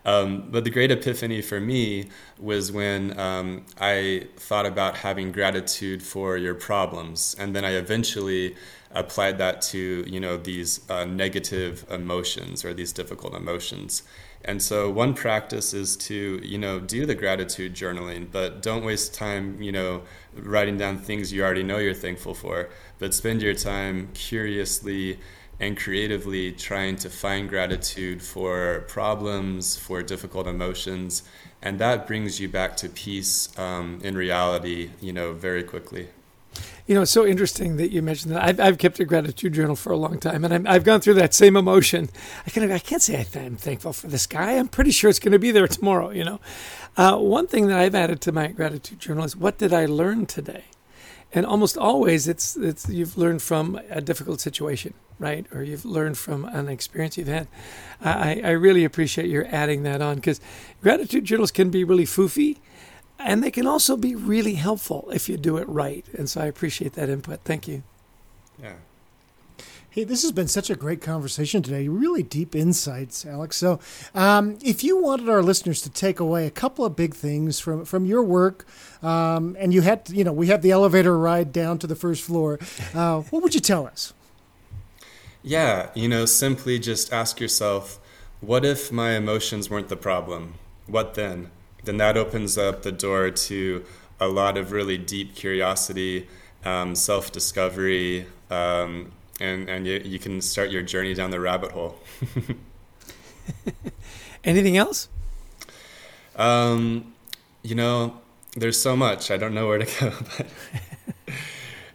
Um, 0.05 0.49
but 0.51 0.64
the 0.64 0.71
great 0.71 0.90
epiphany 0.90 1.40
for 1.40 1.61
me 1.61 2.09
was 2.38 2.71
when 2.71 3.19
um, 3.19 3.64
I 3.81 4.27
thought 4.37 4.67
about 4.67 4.99
having 4.99 5.33
gratitude 5.33 6.03
for 6.03 6.37
your 6.37 6.55
problems. 6.55 7.35
And 7.38 7.57
then 7.57 7.64
I 7.64 7.71
eventually 7.73 8.55
applied 8.90 9.38
that 9.38 9.62
to, 9.62 10.05
you 10.07 10.21
know, 10.21 10.37
these 10.37 10.88
uh, 10.90 11.05
negative 11.05 11.85
emotions 11.90 12.64
or 12.64 12.75
these 12.75 12.93
difficult 12.93 13.35
emotions. 13.35 14.03
And 14.45 14.62
so 14.62 14.90
one 14.90 15.14
practice 15.14 15.73
is 15.73 15.97
to, 15.97 16.38
you 16.43 16.59
know, 16.59 16.79
do 16.79 17.07
the 17.07 17.14
gratitude 17.14 17.75
journaling, 17.75 18.31
but 18.31 18.61
don't 18.61 18.85
waste 18.85 19.14
time, 19.14 19.61
you 19.61 19.73
know, 19.73 20.03
writing 20.35 20.77
down 20.77 20.99
things 20.99 21.33
you 21.33 21.43
already 21.43 21.62
know 21.62 21.79
you're 21.79 21.95
thankful 21.95 22.35
for, 22.35 22.69
but 22.99 23.14
spend 23.14 23.40
your 23.40 23.55
time 23.55 24.11
curiously 24.12 25.19
and 25.64 25.77
creatively 25.77 26.53
trying 26.53 26.96
to 26.96 27.09
find 27.09 27.48
gratitude 27.48 28.22
for 28.22 28.85
problems, 28.87 29.77
for 29.77 30.03
difficult 30.03 30.46
emotions, 30.46 31.22
and 31.62 31.79
that 31.79 32.07
brings 32.07 32.38
you 32.38 32.48
back 32.48 32.77
to 32.77 32.88
peace 32.88 33.48
um, 33.59 33.98
in 34.03 34.14
reality, 34.14 34.90
you 35.00 35.12
know, 35.12 35.33
very 35.33 35.62
quickly. 35.62 36.09
You 36.87 36.94
know, 36.94 37.03
it's 37.03 37.11
so 37.11 37.27
interesting 37.27 37.79
that 37.79 37.90
you 37.90 38.03
mentioned 38.03 38.35
that. 38.35 38.44
I've, 38.44 38.61
I've 38.61 38.79
kept 38.79 39.00
a 39.00 39.07
gratitude 39.07 39.55
journal 39.55 39.74
for 39.74 39.90
a 39.90 39.96
long 39.96 40.20
time, 40.20 40.44
and 40.44 40.68
i 40.68 40.72
have 40.74 40.85
gone 40.85 41.00
through 41.00 41.14
that 41.14 41.33
same 41.33 41.57
emotion. 41.57 42.11
I 42.46 42.50
can 42.50 42.70
I 42.70 42.79
can't 42.79 43.00
say 43.00 43.27
I'm 43.35 43.57
thankful 43.57 43.94
for 43.94 44.07
the 44.07 44.18
sky. 44.18 44.59
I'm 44.59 44.68
pretty 44.68 44.90
sure 44.90 45.09
it's 45.09 45.18
going 45.18 45.33
to 45.33 45.38
be 45.38 45.50
there 45.50 45.66
tomorrow. 45.66 46.11
You 46.11 46.24
know, 46.24 46.40
uh, 46.98 47.16
one 47.16 47.46
thing 47.46 47.68
that 47.68 47.79
I've 47.79 47.94
added 47.94 48.20
to 48.22 48.33
my 48.33 48.48
gratitude 48.48 49.00
journal 49.00 49.24
is 49.24 49.35
what 49.35 49.57
did 49.57 49.72
I 49.72 49.87
learn 49.87 50.27
today, 50.27 50.64
and 51.35 51.44
almost 51.44 51.77
always 51.77 52.29
it's 52.29 52.57
it's 52.57 52.88
you've 52.88 53.18
learned 53.18 53.42
from 53.42 53.81
a 53.90 54.01
difficult 54.01 54.40
situation, 54.40 54.94
right, 55.18 55.47
or 55.53 55.62
you've 55.62 55.85
learned 55.85 56.16
from 56.16 56.44
an 56.47 56.68
experience 56.68 57.18
you've 57.18 57.29
had. 57.29 57.49
I 58.01 58.40
I 58.44 58.51
really 58.51 58.85
appreciate 58.85 59.29
your 59.29 59.47
adding 59.51 59.83
that 59.83 60.01
on 60.01 60.16
because 60.16 60.40
gratitude 60.83 61.25
journals 61.25 61.51
can 61.51 61.70
be 61.70 61.85
really 61.85 62.07
foofy 62.07 62.59
and 63.18 63.42
they 63.42 63.51
can 63.51 63.66
also 63.66 63.97
be 63.97 64.14
really 64.14 64.55
helpful 64.55 65.09
if 65.12 65.29
you 65.29 65.37
do 65.37 65.57
it 65.57 65.68
right. 65.68 66.05
And 66.16 66.29
so 66.29 66.40
I 66.40 66.47
appreciate 66.47 66.94
that 66.94 67.09
input. 67.09 67.40
Thank 67.44 67.68
you. 67.68 67.83
Yeah. 68.61 68.75
Hey, 69.94 70.02
this 70.02 70.22
has 70.22 70.33
been 70.33 70.48
such 70.48 70.70
a 70.70 70.74
great 70.74 71.00
conversation 71.00 71.62
today. 71.62 71.87
Really 71.87 72.24
deep 72.24 72.57
insights, 72.57 73.24
Alex. 73.24 73.57
So, 73.57 73.78
um, 74.12 74.59
if 74.61 74.83
you 74.83 75.00
wanted 75.00 75.28
our 75.28 75.40
listeners 75.40 75.83
to 75.83 75.88
take 75.88 76.18
away 76.18 76.48
a 76.48 76.50
couple 76.50 76.85
of 76.85 76.96
big 76.96 77.14
things 77.14 77.61
from 77.61 77.85
from 77.85 78.04
your 78.04 78.20
work, 78.20 78.66
um, 79.04 79.57
and 79.57 79.72
you 79.72 79.83
had, 79.83 80.07
to, 80.07 80.16
you 80.16 80.24
know, 80.24 80.33
we 80.33 80.48
had 80.48 80.62
the 80.62 80.72
elevator 80.72 81.16
ride 81.16 81.52
down 81.52 81.78
to 81.78 81.87
the 81.87 81.94
first 81.94 82.24
floor, 82.24 82.59
uh, 82.92 83.20
what 83.20 83.40
would 83.40 83.54
you 83.54 83.61
tell 83.61 83.87
us? 83.87 84.12
Yeah, 85.44 85.90
you 85.94 86.09
know, 86.09 86.26
simply 86.26 86.80
just 86.80 87.12
ask 87.12 87.38
yourself, 87.38 88.00
what 88.40 88.64
if 88.64 88.90
my 88.90 89.12
emotions 89.12 89.70
weren't 89.70 89.90
the 89.90 89.96
problem? 89.96 90.54
What 90.88 91.14
then? 91.14 91.52
then 91.85 91.98
that 91.98 92.16
opens 92.16 92.59
up 92.59 92.83
the 92.83 92.90
door 92.90 93.30
to 93.30 93.85
a 94.18 94.26
lot 94.26 94.57
of 94.57 94.72
really 94.72 94.98
deep 94.98 95.37
curiosity, 95.37 96.26
um, 96.64 96.96
self 96.96 97.30
discovery, 97.30 98.26
um, 98.50 99.12
and, 99.40 99.68
and 99.68 99.87
you, 99.87 100.01
you, 100.05 100.18
can 100.18 100.40
start 100.40 100.70
your 100.70 100.83
journey 100.83 101.14
down 101.14 101.31
the 101.31 101.40
rabbit 101.40 101.73
hole. 101.73 101.99
Anything 104.44 104.77
else? 104.77 105.09
Um, 106.37 107.14
you 107.62 107.75
know, 107.75 108.20
there's 108.57 108.81
so 108.81 108.97
much. 108.97 109.31
I 109.31 109.37
don't 109.37 109.55
know 109.55 109.66
where 109.66 109.79
to 109.79 109.85
go, 110.01 110.12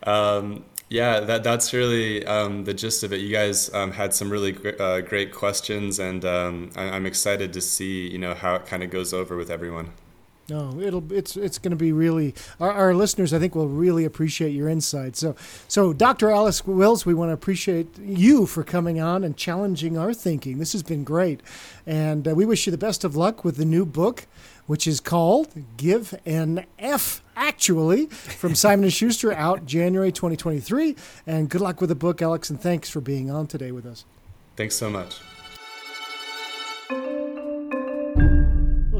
but 0.01 0.09
um, 0.09 0.65
yeah, 0.89 1.19
that 1.21 1.43
that's 1.43 1.73
really 1.73 2.25
um, 2.25 2.65
the 2.65 2.73
gist 2.73 3.03
of 3.03 3.13
it. 3.13 3.21
You 3.21 3.31
guys 3.31 3.73
um, 3.73 3.91
had 3.91 4.13
some 4.13 4.29
really 4.29 4.51
gr- 4.51 4.81
uh, 4.81 5.01
great 5.01 5.31
questions, 5.31 5.99
and 5.99 6.25
um, 6.25 6.71
I- 6.75 6.95
am 6.95 7.05
excited 7.05 7.53
to 7.53 7.61
see 7.61 8.07
you 8.09 8.17
know 8.17 8.33
how 8.33 8.55
it 8.55 8.65
kind 8.65 8.83
of 8.83 8.89
goes 8.89 9.13
over 9.13 9.37
with 9.37 9.51
everyone. 9.51 9.91
No, 10.49 10.79
it'll 10.79 11.11
it's 11.11 11.37
it's 11.37 11.57
going 11.57 11.71
to 11.71 11.77
be 11.77 11.91
really 11.91 12.33
our, 12.59 12.71
our 12.71 12.93
listeners. 12.93 13.33
I 13.33 13.39
think 13.39 13.55
will 13.55 13.67
really 13.67 14.05
appreciate 14.05 14.49
your 14.49 14.67
insight. 14.67 15.15
So, 15.15 15.35
so 15.67 15.93
Dr. 15.93 16.31
Alex 16.31 16.65
Wills, 16.65 17.05
we 17.05 17.13
want 17.13 17.29
to 17.29 17.33
appreciate 17.33 17.97
you 17.99 18.45
for 18.45 18.63
coming 18.63 18.99
on 18.99 19.23
and 19.23 19.37
challenging 19.37 19.97
our 19.97 20.13
thinking. 20.13 20.59
This 20.59 20.73
has 20.73 20.83
been 20.83 21.03
great, 21.03 21.41
and 21.85 22.27
uh, 22.27 22.35
we 22.35 22.45
wish 22.45 22.65
you 22.65 22.71
the 22.71 22.77
best 22.77 23.03
of 23.03 23.15
luck 23.15 23.43
with 23.43 23.57
the 23.57 23.65
new 23.65 23.85
book, 23.85 24.27
which 24.65 24.87
is 24.87 24.99
called 24.99 25.49
"Give 25.77 26.13
an 26.25 26.65
F." 26.77 27.23
Actually, 27.35 28.07
from 28.07 28.53
Simon 28.55 28.83
and 28.83 28.93
Schuster, 28.93 29.31
out 29.31 29.65
January 29.65 30.11
2023. 30.11 30.93
And 31.25 31.49
good 31.49 31.61
luck 31.61 31.79
with 31.79 31.87
the 31.87 31.95
book, 31.95 32.21
Alex. 32.21 32.49
And 32.49 32.59
thanks 32.59 32.89
for 32.89 32.99
being 32.99 33.31
on 33.31 33.47
today 33.47 33.71
with 33.71 33.85
us. 33.85 34.03
Thanks 34.57 34.75
so 34.75 34.89
much. 34.89 35.21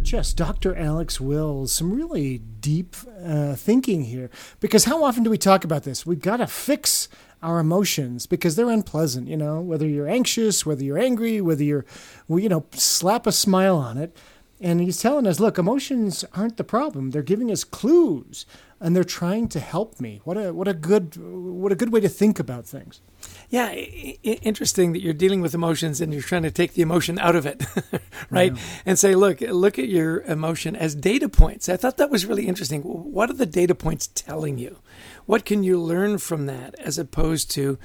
Chess, 0.09 0.33
Dr. 0.33 0.75
Alex 0.75 1.21
Wills, 1.21 1.71
some 1.71 1.93
really 1.93 2.39
deep 2.39 2.95
uh, 3.23 3.53
thinking 3.53 4.05
here. 4.05 4.31
Because 4.59 4.85
how 4.85 5.03
often 5.03 5.21
do 5.21 5.29
we 5.29 5.37
talk 5.37 5.63
about 5.63 5.83
this? 5.83 6.03
We've 6.03 6.19
got 6.19 6.37
to 6.37 6.47
fix 6.47 7.09
our 7.43 7.59
emotions 7.59 8.25
because 8.25 8.55
they're 8.55 8.71
unpleasant, 8.71 9.27
you 9.27 9.37
know, 9.37 9.61
whether 9.61 9.85
you're 9.85 10.09
anxious, 10.09 10.65
whether 10.65 10.83
you're 10.83 10.97
angry, 10.97 11.41
whether 11.41 11.63
you're, 11.63 11.85
well, 12.27 12.39
you 12.39 12.49
know, 12.49 12.65
slap 12.71 13.27
a 13.27 13.31
smile 13.31 13.77
on 13.77 13.99
it. 13.99 14.17
And 14.59 14.81
he's 14.81 14.99
telling 14.99 15.27
us, 15.27 15.39
look, 15.39 15.59
emotions 15.59 16.25
aren't 16.33 16.57
the 16.57 16.63
problem. 16.63 17.11
They're 17.11 17.21
giving 17.21 17.51
us 17.51 17.63
clues 17.63 18.47
and 18.81 18.95
they're 18.95 19.03
trying 19.03 19.47
to 19.49 19.59
help 19.59 19.99
me. 19.99 20.21
What 20.23 20.37
a 20.37 20.53
what 20.53 20.67
a 20.67 20.73
good 20.73 21.15
what 21.17 21.71
a 21.71 21.75
good 21.75 21.91
way 21.91 21.99
to 21.99 22.09
think 22.09 22.39
about 22.39 22.65
things. 22.65 23.01
Yeah, 23.49 23.65
I- 23.65 24.17
interesting 24.23 24.93
that 24.93 25.01
you're 25.01 25.13
dealing 25.13 25.41
with 25.41 25.53
emotions 25.53 25.99
and 26.01 26.13
you're 26.13 26.21
trying 26.21 26.43
to 26.43 26.51
take 26.51 26.73
the 26.73 26.81
emotion 26.81 27.19
out 27.19 27.35
of 27.35 27.45
it, 27.45 27.63
right? 28.29 28.55
Yeah. 28.55 28.61
And 28.85 28.99
say, 28.99 29.15
look, 29.15 29.41
look 29.41 29.77
at 29.77 29.89
your 29.89 30.21
emotion 30.21 30.75
as 30.75 30.95
data 30.95 31.27
points. 31.27 31.67
I 31.67 31.77
thought 31.77 31.97
that 31.97 32.09
was 32.09 32.25
really 32.25 32.47
interesting. 32.47 32.81
What 32.81 33.29
are 33.29 33.33
the 33.33 33.45
data 33.45 33.75
points 33.75 34.07
telling 34.07 34.57
you? 34.57 34.77
What 35.25 35.45
can 35.45 35.63
you 35.63 35.79
learn 35.81 36.17
from 36.17 36.45
that 36.45 36.75
as 36.79 36.97
opposed 36.97 37.51
to, 37.51 37.77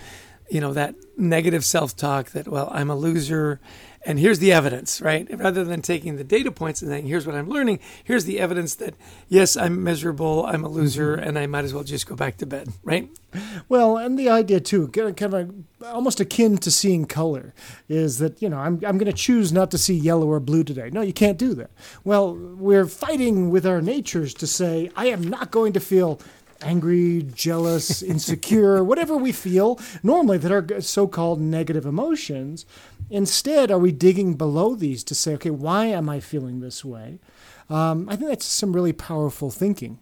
you 0.51 0.61
know, 0.61 0.73
that 0.73 0.95
negative 1.17 1.65
self-talk 1.65 2.31
that 2.31 2.47
well, 2.49 2.69
I'm 2.73 2.91
a 2.91 2.97
loser 2.97 3.61
and 4.07 4.19
here's 4.19 4.39
the 4.39 4.53
evidence, 4.53 5.01
right? 5.01 5.27
Rather 5.39 5.65
than 5.65 5.83
taking 5.83 6.17
the 6.17 6.25
data 6.25 6.51
points 6.51 6.83
and 6.83 6.91
saying, 6.91 7.07
here's 7.07 7.27
what 7.27 7.35
I'm 7.35 7.49
learning, 7.49 7.81
here's 8.03 8.25
the 8.25 8.39
evidence 8.39 8.75
that, 8.77 8.95
yes, 9.29 9.57
I'm 9.57 9.83
miserable, 9.83 10.45
I'm 10.47 10.65
a 10.65 10.69
loser, 10.69 11.17
mm-hmm. 11.17 11.29
and 11.29 11.39
I 11.39 11.47
might 11.47 11.65
as 11.65 11.73
well 11.73 11.85
just 11.85 12.07
go 12.07 12.15
back 12.15 12.37
to 12.39 12.47
bed, 12.47 12.69
right? 12.83 13.09
Well, 13.69 13.97
and 13.97 14.19
the 14.19 14.29
idea 14.29 14.61
too, 14.61 14.89
kind 14.89 15.35
of 15.35 15.55
almost 15.85 16.21
akin 16.21 16.59
to 16.59 16.71
seeing 16.71 17.05
color, 17.07 17.55
is 17.89 18.19
that, 18.19 18.41
you 18.41 18.49
know, 18.49 18.59
I'm, 18.59 18.75
I'm 18.87 18.99
going 18.99 19.11
to 19.11 19.13
choose 19.13 19.53
not 19.53 19.71
to 19.73 19.79
see 19.79 19.95
yellow 19.95 20.29
or 20.29 20.41
blue 20.41 20.65
today. 20.65 20.91
No, 20.91 21.01
you 21.01 21.13
can't 21.13 21.39
do 21.39 21.55
that. 21.55 21.71
Well, 22.05 22.35
we're 22.35 22.87
fighting 22.87 23.51
with 23.51 23.67
our 23.67 23.81
natures 23.81 24.35
to 24.35 24.47
say, 24.47 24.91
I 24.97 25.07
am 25.07 25.23
not 25.23 25.51
going 25.51 25.73
to 25.73 25.81
feel 25.81 26.21
angry, 26.65 27.23
jealous, 27.35 28.03
insecure, 28.15 28.83
whatever 28.83 29.17
we 29.17 29.33
feel 29.33 29.79
normally 30.03 30.39
that 30.39 30.53
are 30.53 30.81
so 30.81 31.07
called 31.07 31.41
negative 31.41 31.87
emotions. 31.87 32.67
Instead, 33.11 33.71
are 33.71 33.79
we 33.79 33.93
digging 33.93 34.35
below 34.35 34.75
these 34.75 35.05
to 35.05 35.15
say, 35.15 35.35
okay, 35.35 35.51
why 35.51 35.87
am 35.87 36.09
I 36.09 36.21
feeling 36.21 36.61
this 36.61 36.85
way? 36.85 37.19
Um, 37.69 38.09
I 38.09 38.17
think 38.17 38.29
that's 38.29 38.47
some 38.47 38.73
really 38.73 38.93
powerful 38.93 39.51
thinking. 39.51 39.99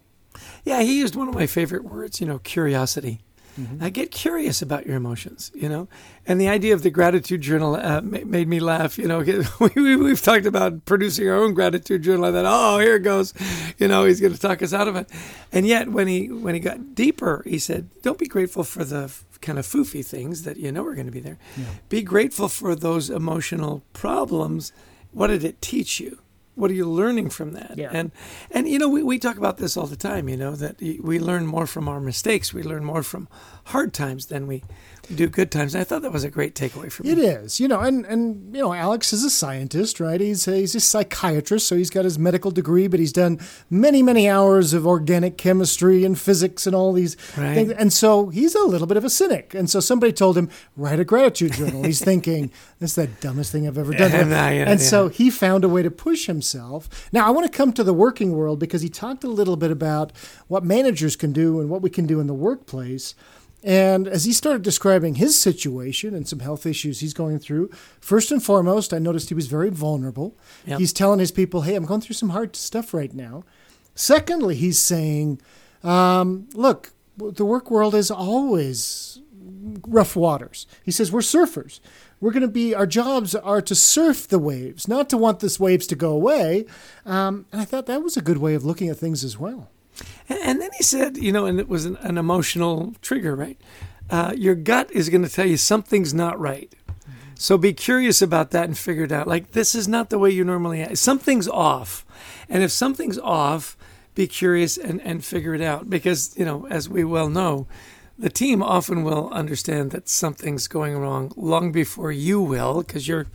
Yeah, 0.63 0.81
he 0.81 0.97
used 0.99 1.15
one 1.15 1.27
of 1.27 1.35
my 1.35 1.45
favorite 1.47 1.83
words, 1.83 2.19
you 2.19 2.27
know, 2.27 2.39
curiosity. 2.39 3.21
Mm-hmm. 3.59 3.87
get 3.89 4.11
curious 4.11 4.61
about 4.61 4.85
your 4.85 4.95
emotions, 4.95 5.51
you 5.53 5.69
know. 5.69 5.87
And 6.25 6.41
the 6.41 6.49
idea 6.49 6.73
of 6.73 6.81
the 6.81 6.89
gratitude 6.89 7.41
journal 7.41 7.75
uh, 7.75 8.01
made 8.01 8.47
me 8.47 8.59
laugh. 8.59 8.97
You 8.97 9.07
know, 9.07 9.19
we, 9.75 10.09
have 10.09 10.21
talked 10.21 10.45
about 10.45 10.85
producing 10.85 11.29
our 11.29 11.35
own 11.35 11.53
gratitude 11.53 12.01
journal. 12.01 12.25
I 12.25 12.31
thought, 12.31 12.45
oh, 12.47 12.79
here 12.79 12.95
it 12.95 13.03
goes. 13.03 13.33
You 13.77 13.87
know, 13.87 14.05
he's 14.05 14.19
going 14.19 14.33
to 14.33 14.39
talk 14.39 14.61
us 14.63 14.73
out 14.73 14.87
of 14.87 14.95
it. 14.95 15.09
And 15.51 15.67
yet, 15.67 15.89
when 15.89 16.07
he 16.07 16.31
when 16.31 16.55
he 16.55 16.59
got 16.59 16.95
deeper, 16.95 17.43
he 17.45 17.59
said, 17.59 17.89
don't 18.01 18.17
be 18.17 18.27
grateful 18.27 18.63
for 18.63 18.83
the 18.83 19.13
kind 19.41 19.59
of 19.59 19.67
foofy 19.67 20.03
things 20.03 20.43
that 20.43 20.57
you 20.57 20.71
know 20.71 20.85
are 20.85 20.95
going 20.95 21.05
to 21.05 21.11
be 21.11 21.19
there. 21.19 21.37
Yeah. 21.55 21.65
Be 21.89 22.01
grateful 22.01 22.47
for 22.47 22.75
those 22.75 23.09
emotional 23.09 23.83
problems. 23.93 24.71
What 25.11 25.27
did 25.27 25.43
it 25.43 25.61
teach 25.61 25.99
you? 25.99 26.19
What 26.55 26.69
are 26.69 26.75
you 26.75 26.85
learning 26.85 27.29
from 27.29 27.53
that? 27.53 27.75
Yeah. 27.77 27.89
And 27.91 28.11
and 28.51 28.67
you 28.67 28.79
know 28.79 28.89
we, 28.89 29.03
we 29.03 29.19
talk 29.19 29.37
about 29.37 29.57
this 29.57 29.75
all 29.75 29.87
the 29.87 29.95
time. 29.95 30.29
You 30.29 30.37
know 30.37 30.55
that 30.55 30.79
we 30.79 31.19
learn 31.19 31.47
more 31.47 31.67
from 31.67 31.87
our 31.87 31.99
mistakes. 31.99 32.53
We 32.53 32.63
learn 32.63 32.83
more 32.83 33.03
from 33.03 33.27
hard 33.65 33.93
times 33.93 34.27
than 34.27 34.45
we 34.47 34.63
do 35.15 35.27
good 35.27 35.51
times. 35.51 35.73
And 35.73 35.81
I 35.81 35.83
thought 35.83 36.01
that 36.01 36.11
was 36.11 36.23
a 36.23 36.29
great 36.29 36.55
takeaway 36.55 36.91
for 36.91 37.03
me. 37.03 37.11
It 37.11 37.17
is, 37.17 37.59
you 37.59 37.67
know, 37.67 37.79
and 37.79 38.05
and 38.05 38.55
you 38.55 38.61
know, 38.61 38.73
Alex 38.73 39.13
is 39.13 39.23
a 39.23 39.29
scientist, 39.29 39.99
right? 39.99 40.19
He's 40.19 40.47
a, 40.47 40.55
he's 40.55 40.75
a 40.75 40.79
psychiatrist, 40.79 41.67
so 41.67 41.75
he's 41.75 41.89
got 41.89 42.05
his 42.05 42.17
medical 42.17 42.51
degree, 42.51 42.87
but 42.87 42.99
he's 42.99 43.13
done 43.13 43.39
many 43.69 44.01
many 44.03 44.29
hours 44.29 44.73
of 44.73 44.87
organic 44.87 45.37
chemistry 45.37 46.05
and 46.05 46.17
physics 46.19 46.65
and 46.67 46.75
all 46.75 46.93
these 46.93 47.17
right. 47.37 47.53
things, 47.53 47.71
and 47.71 47.91
so 47.91 48.29
he's 48.29 48.55
a 48.55 48.63
little 48.63 48.87
bit 48.87 48.97
of 48.97 49.03
a 49.03 49.09
cynic. 49.09 49.53
And 49.53 49.69
so 49.69 49.79
somebody 49.79 50.13
told 50.13 50.37
him 50.37 50.49
write 50.77 50.99
a 50.99 51.05
gratitude 51.05 51.53
journal. 51.53 51.83
he's 51.83 52.03
thinking 52.03 52.51
that's 52.79 52.95
the 52.95 53.07
dumbest 53.07 53.51
thing 53.51 53.67
I've 53.67 53.77
ever 53.77 53.93
done. 53.93 54.11
and, 54.11 54.29
yeah, 54.31 54.49
and 54.49 54.79
yeah. 54.79 54.87
so 54.87 55.09
he 55.09 55.29
found 55.29 55.63
a 55.63 55.69
way 55.69 55.83
to 55.83 55.91
push 55.91 56.27
himself. 56.27 56.42
Now 57.11 57.27
I 57.27 57.31
want 57.31 57.51
to 57.51 57.57
come 57.57 57.73
to 57.73 57.83
the 57.83 57.93
working 57.93 58.33
world 58.33 58.59
because 58.59 58.81
he 58.81 58.89
talked 58.89 59.23
a 59.23 59.29
little 59.29 59.55
bit 59.55 59.71
about 59.71 60.11
what 60.47 60.63
managers 60.63 61.15
can 61.15 61.31
do 61.31 61.59
and 61.59 61.69
what 61.69 61.81
we 61.81 61.89
can 61.89 62.05
do 62.05 62.19
in 62.19 62.27
the 62.27 62.33
workplace. 62.33 63.15
And 63.63 64.09
as 64.09 64.25
he 64.25 64.33
started 64.33 64.61
describing 64.61 65.15
his 65.15 65.39
situation 65.39 66.13
and 66.13 66.27
some 66.27 66.39
health 66.39 66.65
issues 66.65 66.99
he's 66.99 67.13
going 67.13 67.39
through, 67.39 67.69
first 68.01 68.29
and 68.29 68.43
foremost, 68.43 68.93
I 68.93 68.99
noticed 68.99 69.29
he 69.29 69.35
was 69.35 69.47
very 69.47 69.69
vulnerable. 69.69 70.35
Yep. 70.65 70.79
He's 70.79 70.91
telling 70.91 71.19
his 71.19 71.31
people, 71.31 71.61
hey, 71.61 71.75
I'm 71.75 71.85
going 71.85 72.01
through 72.01 72.15
some 72.15 72.29
hard 72.29 72.57
stuff 72.57 72.93
right 72.93 73.13
now. 73.13 73.45
Secondly, 73.95 74.55
he's 74.55 74.79
saying, 74.79 75.39
um, 75.81 76.49
look, 76.53 76.91
the 77.17 77.45
work 77.45 77.71
world 77.71 77.95
is 77.95 78.11
always 78.11 79.21
rough 79.87 80.15
waters. 80.15 80.67
He 80.83 80.91
says, 80.91 81.11
we're 81.11 81.21
surfers. 81.21 81.79
We're 82.23 82.31
going 82.31 82.39
to 82.43 82.47
be, 82.47 82.73
our 82.73 82.87
jobs 82.87 83.35
are 83.35 83.61
to 83.61 83.75
surf 83.75 84.29
the 84.29 84.39
waves, 84.39 84.87
not 84.87 85.09
to 85.09 85.17
want 85.17 85.41
this 85.41 85.59
waves 85.59 85.85
to 85.87 85.95
go 85.97 86.13
away. 86.13 86.65
Um, 87.05 87.47
and 87.51 87.59
I 87.59 87.65
thought 87.65 87.85
that 87.87 88.01
was 88.01 88.15
a 88.15 88.21
good 88.21 88.37
way 88.37 88.53
of 88.53 88.63
looking 88.63 88.87
at 88.87 88.95
things 88.95 89.25
as 89.25 89.37
well. 89.37 89.69
And, 90.29 90.39
and 90.39 90.61
then 90.61 90.69
he 90.77 90.83
said, 90.83 91.17
you 91.17 91.33
know, 91.33 91.45
and 91.45 91.59
it 91.59 91.67
was 91.67 91.83
an, 91.83 91.97
an 91.97 92.17
emotional 92.17 92.95
trigger, 93.01 93.35
right? 93.35 93.59
Uh, 94.09 94.33
your 94.37 94.55
gut 94.55 94.89
is 94.91 95.09
going 95.09 95.23
to 95.23 95.29
tell 95.29 95.45
you 95.45 95.57
something's 95.57 96.13
not 96.13 96.39
right. 96.39 96.73
So 97.35 97.57
be 97.57 97.73
curious 97.73 98.21
about 98.21 98.51
that 98.51 98.69
and 98.69 98.77
figure 98.77 99.03
it 99.03 99.11
out. 99.11 99.27
Like 99.27 99.51
this 99.51 99.75
is 99.75 99.89
not 99.89 100.09
the 100.09 100.17
way 100.17 100.29
you 100.29 100.45
normally 100.45 100.81
act. 100.81 100.99
Something's 100.99 101.49
off. 101.49 102.05
And 102.47 102.63
if 102.63 102.71
something's 102.71 103.19
off, 103.19 103.75
be 104.15 104.27
curious 104.27 104.77
and, 104.77 105.01
and 105.01 105.25
figure 105.25 105.53
it 105.53 105.61
out. 105.61 105.89
Because, 105.89 106.33
you 106.37 106.45
know, 106.45 106.67
as 106.67 106.87
we 106.87 107.03
well 107.03 107.27
know, 107.27 107.67
the 108.17 108.29
team 108.29 108.61
often 108.61 109.03
will 109.03 109.29
understand 109.31 109.91
that 109.91 110.07
something's 110.07 110.67
going 110.67 110.97
wrong 110.97 111.31
long 111.35 111.71
before 111.71 112.11
you 112.11 112.41
will, 112.41 112.83
because 112.83 113.07
you're 113.07 113.27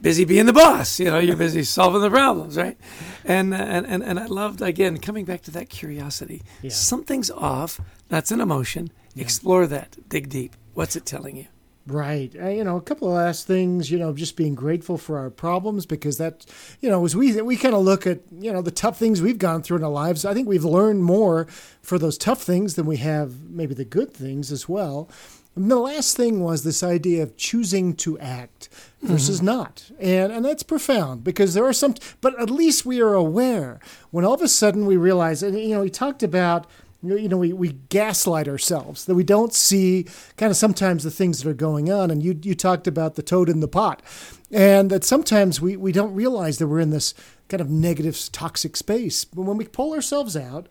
busy 0.00 0.24
being 0.24 0.46
the 0.46 0.52
boss. 0.52 0.98
You 0.98 1.06
know, 1.06 1.18
you're 1.18 1.36
busy 1.36 1.62
solving 1.62 2.02
the 2.02 2.10
problems, 2.10 2.56
right? 2.56 2.76
And 3.24 3.54
and 3.54 3.86
and, 3.86 4.02
and 4.02 4.18
I 4.18 4.26
loved 4.26 4.60
again 4.60 4.98
coming 4.98 5.24
back 5.24 5.42
to 5.42 5.50
that 5.52 5.68
curiosity. 5.68 6.42
Yeah. 6.60 6.70
Something's 6.70 7.30
off. 7.30 7.80
That's 8.08 8.30
an 8.30 8.40
emotion. 8.40 8.90
Yeah. 9.14 9.22
Explore 9.22 9.66
that. 9.68 9.96
Dig 10.08 10.28
deep. 10.28 10.56
What's 10.74 10.96
it 10.96 11.06
telling 11.06 11.36
you? 11.36 11.46
Right. 11.86 12.32
Uh, 12.40 12.48
you 12.48 12.62
know, 12.62 12.76
a 12.76 12.80
couple 12.80 13.08
of 13.08 13.14
last 13.14 13.46
things, 13.46 13.90
you 13.90 13.98
know, 13.98 14.12
just 14.12 14.36
being 14.36 14.54
grateful 14.54 14.96
for 14.96 15.18
our 15.18 15.30
problems 15.30 15.84
because 15.84 16.16
that, 16.18 16.46
you 16.80 16.88
know, 16.88 17.04
as 17.04 17.16
we 17.16 17.40
we 17.42 17.56
kind 17.56 17.74
of 17.74 17.82
look 17.82 18.06
at, 18.06 18.20
you 18.38 18.52
know, 18.52 18.62
the 18.62 18.70
tough 18.70 18.98
things 18.98 19.20
we've 19.20 19.38
gone 19.38 19.62
through 19.62 19.78
in 19.78 19.84
our 19.84 19.90
lives, 19.90 20.24
I 20.24 20.32
think 20.32 20.46
we've 20.46 20.64
learned 20.64 21.02
more 21.02 21.46
for 21.82 21.98
those 21.98 22.16
tough 22.16 22.40
things 22.42 22.74
than 22.74 22.86
we 22.86 22.98
have 22.98 23.50
maybe 23.50 23.74
the 23.74 23.84
good 23.84 24.14
things 24.14 24.52
as 24.52 24.68
well. 24.68 25.10
And 25.56 25.70
the 25.70 25.76
last 25.76 26.16
thing 26.16 26.40
was 26.40 26.62
this 26.62 26.82
idea 26.82 27.22
of 27.22 27.36
choosing 27.36 27.94
to 27.96 28.18
act 28.20 28.68
versus 29.02 29.38
mm-hmm. 29.38 29.46
not. 29.46 29.90
And 29.98 30.32
and 30.32 30.44
that's 30.44 30.62
profound 30.62 31.24
because 31.24 31.54
there 31.54 31.64
are 31.64 31.72
some 31.72 31.96
but 32.20 32.40
at 32.40 32.48
least 32.48 32.86
we 32.86 33.00
are 33.00 33.14
aware 33.14 33.80
when 34.12 34.24
all 34.24 34.34
of 34.34 34.42
a 34.42 34.48
sudden 34.48 34.86
we 34.86 34.96
realize 34.96 35.42
and 35.42 35.58
you 35.58 35.74
know, 35.74 35.82
he 35.82 35.90
talked 35.90 36.22
about 36.22 36.66
you 37.02 37.28
know, 37.28 37.38
we, 37.38 37.52
we 37.52 37.72
gaslight 37.88 38.48
ourselves 38.48 39.04
that 39.06 39.14
we 39.14 39.24
don't 39.24 39.52
see 39.52 40.06
kind 40.36 40.50
of 40.50 40.56
sometimes 40.56 41.02
the 41.02 41.10
things 41.10 41.42
that 41.42 41.50
are 41.50 41.54
going 41.54 41.90
on. 41.90 42.10
And 42.10 42.22
you, 42.22 42.38
you 42.42 42.54
talked 42.54 42.86
about 42.86 43.16
the 43.16 43.22
toad 43.22 43.48
in 43.48 43.60
the 43.60 43.68
pot, 43.68 44.02
and 44.50 44.90
that 44.90 45.04
sometimes 45.04 45.60
we, 45.60 45.76
we 45.76 45.92
don't 45.92 46.14
realize 46.14 46.58
that 46.58 46.68
we're 46.68 46.80
in 46.80 46.90
this 46.90 47.14
kind 47.48 47.60
of 47.60 47.70
negative, 47.70 48.18
toxic 48.30 48.76
space. 48.76 49.24
But 49.24 49.42
when 49.42 49.56
we 49.56 49.66
pull 49.66 49.92
ourselves 49.92 50.36
out, 50.36 50.68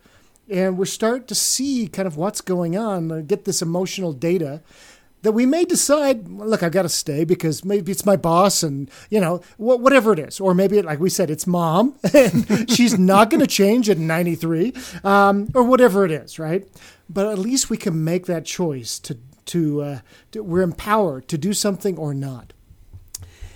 and 0.49 0.77
we 0.77 0.85
start 0.85 1.27
to 1.29 1.35
see 1.35 1.87
kind 1.87 2.07
of 2.07 2.17
what's 2.17 2.41
going 2.41 2.77
on, 2.77 3.25
get 3.25 3.45
this 3.45 3.61
emotional 3.61 4.11
data 4.11 4.61
that 5.21 5.33
we 5.33 5.45
may 5.45 5.65
decide, 5.65 6.27
look, 6.27 6.63
I've 6.63 6.71
got 6.71 6.83
to 6.83 6.89
stay 6.89 7.23
because 7.23 7.63
maybe 7.63 7.91
it's 7.91 8.05
my 8.05 8.15
boss 8.15 8.63
and, 8.63 8.89
you 9.09 9.19
know, 9.19 9.41
whatever 9.57 10.13
it 10.13 10.19
is. 10.19 10.39
Or 10.39 10.53
maybe, 10.53 10.81
like 10.81 10.99
we 10.99 11.09
said, 11.09 11.29
it's 11.29 11.45
mom 11.45 11.95
and 12.13 12.69
she's 12.69 12.97
not 12.97 13.29
going 13.29 13.41
to 13.41 13.47
change 13.47 13.89
at 13.89 13.97
93 13.97 14.73
um, 15.03 15.49
or 15.53 15.63
whatever 15.63 16.05
it 16.05 16.11
is, 16.11 16.39
right? 16.39 16.67
But 17.09 17.27
at 17.27 17.37
least 17.37 17.69
we 17.69 17.77
can 17.77 18.03
make 18.03 18.25
that 18.25 18.45
choice 18.45 18.99
to, 18.99 19.17
to, 19.45 19.81
uh, 19.81 19.99
to, 20.31 20.43
we're 20.43 20.61
empowered 20.61 21.27
to 21.29 21.37
do 21.37 21.53
something 21.53 21.97
or 21.97 22.13
not. 22.13 22.53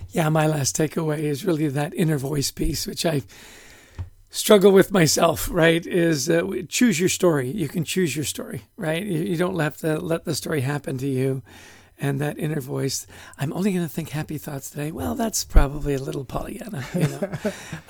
Yeah, 0.10 0.30
my 0.30 0.48
last 0.48 0.78
takeaway 0.78 1.20
is 1.20 1.44
really 1.44 1.68
that 1.68 1.94
inner 1.94 2.18
voice 2.18 2.50
piece, 2.52 2.88
which 2.88 3.06
I 3.06 3.24
struggle 4.36 4.72
with 4.72 4.92
myself, 4.92 5.50
right, 5.50 5.86
is 5.86 6.30
uh, 6.30 6.44
choose 6.68 7.00
your 7.00 7.10
story. 7.10 7.50
You 7.50 7.70
can 7.70 7.84
choose 7.84 8.16
your 8.16 8.26
story, 8.26 8.64
right? 8.76 9.04
You, 9.04 9.20
you 9.20 9.38
don't 9.38 9.56
let 9.56 9.78
the 9.78 10.00
let 10.00 10.26
the 10.26 10.36
story 10.36 10.62
happen 10.62 10.98
to 11.00 11.08
you. 11.08 11.42
And 11.98 12.20
that 12.20 12.38
inner 12.38 12.60
voice, 12.60 13.08
I'm 13.38 13.54
only 13.54 13.72
going 13.72 13.86
to 13.86 13.90
think 13.90 14.10
happy 14.10 14.38
thoughts 14.38 14.70
today. 14.70 14.92
Well, 14.92 15.16
that's 15.16 15.46
probably 15.46 15.94
a 15.94 15.98
little 15.98 16.26
Pollyanna, 16.26 16.84
you 16.94 17.08
know. 17.08 17.32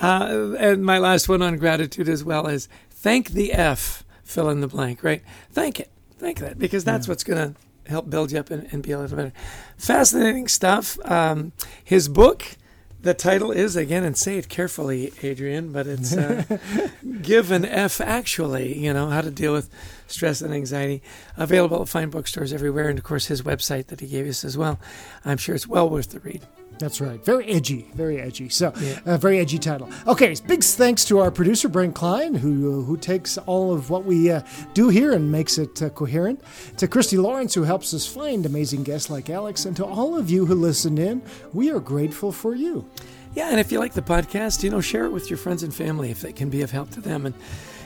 uh, 0.00 0.54
and 0.60 0.86
my 0.86 0.98
last 0.98 1.28
one 1.28 1.42
on 1.42 1.56
gratitude 1.56 2.08
as 2.08 2.22
well 2.22 2.46
is 2.46 2.68
thank 2.88 3.30
the 3.30 3.52
F, 3.52 4.04
fill 4.22 4.48
in 4.48 4.60
the 4.60 4.68
blank, 4.68 5.02
right? 5.02 5.24
Thank 5.50 5.80
it, 5.80 5.90
thank 6.18 6.38
that, 6.38 6.56
because 6.56 6.84
that's 6.84 7.08
yeah. 7.08 7.10
what's 7.10 7.24
going 7.24 7.52
to 7.52 7.90
help 7.90 8.08
build 8.08 8.30
you 8.30 8.38
up 8.38 8.52
and, 8.52 8.68
and, 8.70 8.80
be 8.80 8.92
a 8.92 8.98
little 9.00 9.16
better. 9.16 9.32
Fascinating 9.76 10.46
stuff. 10.46 11.00
Um, 11.04 11.50
his 11.82 12.08
book 12.08 12.56
the 13.00 13.14
title 13.14 13.50
is 13.52 13.76
again, 13.76 14.04
and 14.04 14.16
say 14.16 14.38
it 14.38 14.48
carefully, 14.48 15.12
Adrian, 15.22 15.72
but 15.72 15.86
it's 15.86 16.16
uh, 16.16 16.44
"Give 17.22 17.50
an 17.50 17.64
F." 17.64 18.00
Actually, 18.00 18.78
you 18.78 18.92
know 18.92 19.08
how 19.08 19.20
to 19.20 19.30
deal 19.30 19.52
with 19.52 19.70
stress 20.06 20.40
and 20.40 20.52
anxiety. 20.52 21.02
Available 21.36 21.82
at 21.82 21.88
fine 21.88 22.10
bookstores 22.10 22.52
everywhere, 22.52 22.88
and 22.88 22.98
of 22.98 23.04
course 23.04 23.26
his 23.26 23.42
website 23.42 23.86
that 23.88 24.00
he 24.00 24.06
gave 24.06 24.26
us 24.26 24.44
as 24.44 24.56
well. 24.56 24.80
I'm 25.24 25.38
sure 25.38 25.54
it's 25.54 25.66
well 25.66 25.88
worth 25.88 26.10
the 26.10 26.20
read. 26.20 26.42
That's 26.78 27.00
right. 27.00 27.24
Very 27.24 27.46
edgy, 27.46 27.88
very 27.94 28.20
edgy. 28.20 28.48
So, 28.48 28.72
yeah. 28.80 28.98
uh, 29.06 29.16
very 29.16 29.38
edgy 29.38 29.58
title. 29.58 29.88
Okay, 30.06 30.34
big 30.46 30.62
thanks 30.62 31.04
to 31.06 31.18
our 31.20 31.30
producer 31.30 31.68
Brent 31.68 31.94
Klein, 31.94 32.34
who 32.34 32.82
who 32.82 32.96
takes 32.96 33.38
all 33.38 33.72
of 33.72 33.90
what 33.90 34.04
we 34.04 34.30
uh, 34.30 34.42
do 34.74 34.88
here 34.88 35.12
and 35.12 35.32
makes 35.32 35.58
it 35.58 35.82
uh, 35.82 35.88
coherent. 35.90 36.40
To 36.78 36.88
Christy 36.88 37.16
Lawrence, 37.16 37.54
who 37.54 37.62
helps 37.62 37.94
us 37.94 38.06
find 38.06 38.44
amazing 38.44 38.82
guests 38.82 39.10
like 39.10 39.30
Alex, 39.30 39.64
and 39.64 39.76
to 39.76 39.84
all 39.84 40.16
of 40.16 40.30
you 40.30 40.46
who 40.46 40.54
listened 40.54 40.98
in, 40.98 41.22
we 41.52 41.70
are 41.70 41.80
grateful 41.80 42.32
for 42.32 42.54
you. 42.54 42.88
Yeah, 43.34 43.50
and 43.50 43.60
if 43.60 43.70
you 43.70 43.78
like 43.78 43.92
the 43.92 44.02
podcast, 44.02 44.62
you 44.62 44.70
know, 44.70 44.80
share 44.80 45.04
it 45.04 45.10
with 45.10 45.28
your 45.28 45.36
friends 45.36 45.62
and 45.62 45.74
family 45.74 46.10
if 46.10 46.24
it 46.24 46.36
can 46.36 46.48
be 46.48 46.62
of 46.62 46.70
help 46.70 46.90
to 46.92 47.00
them. 47.00 47.26
And 47.26 47.34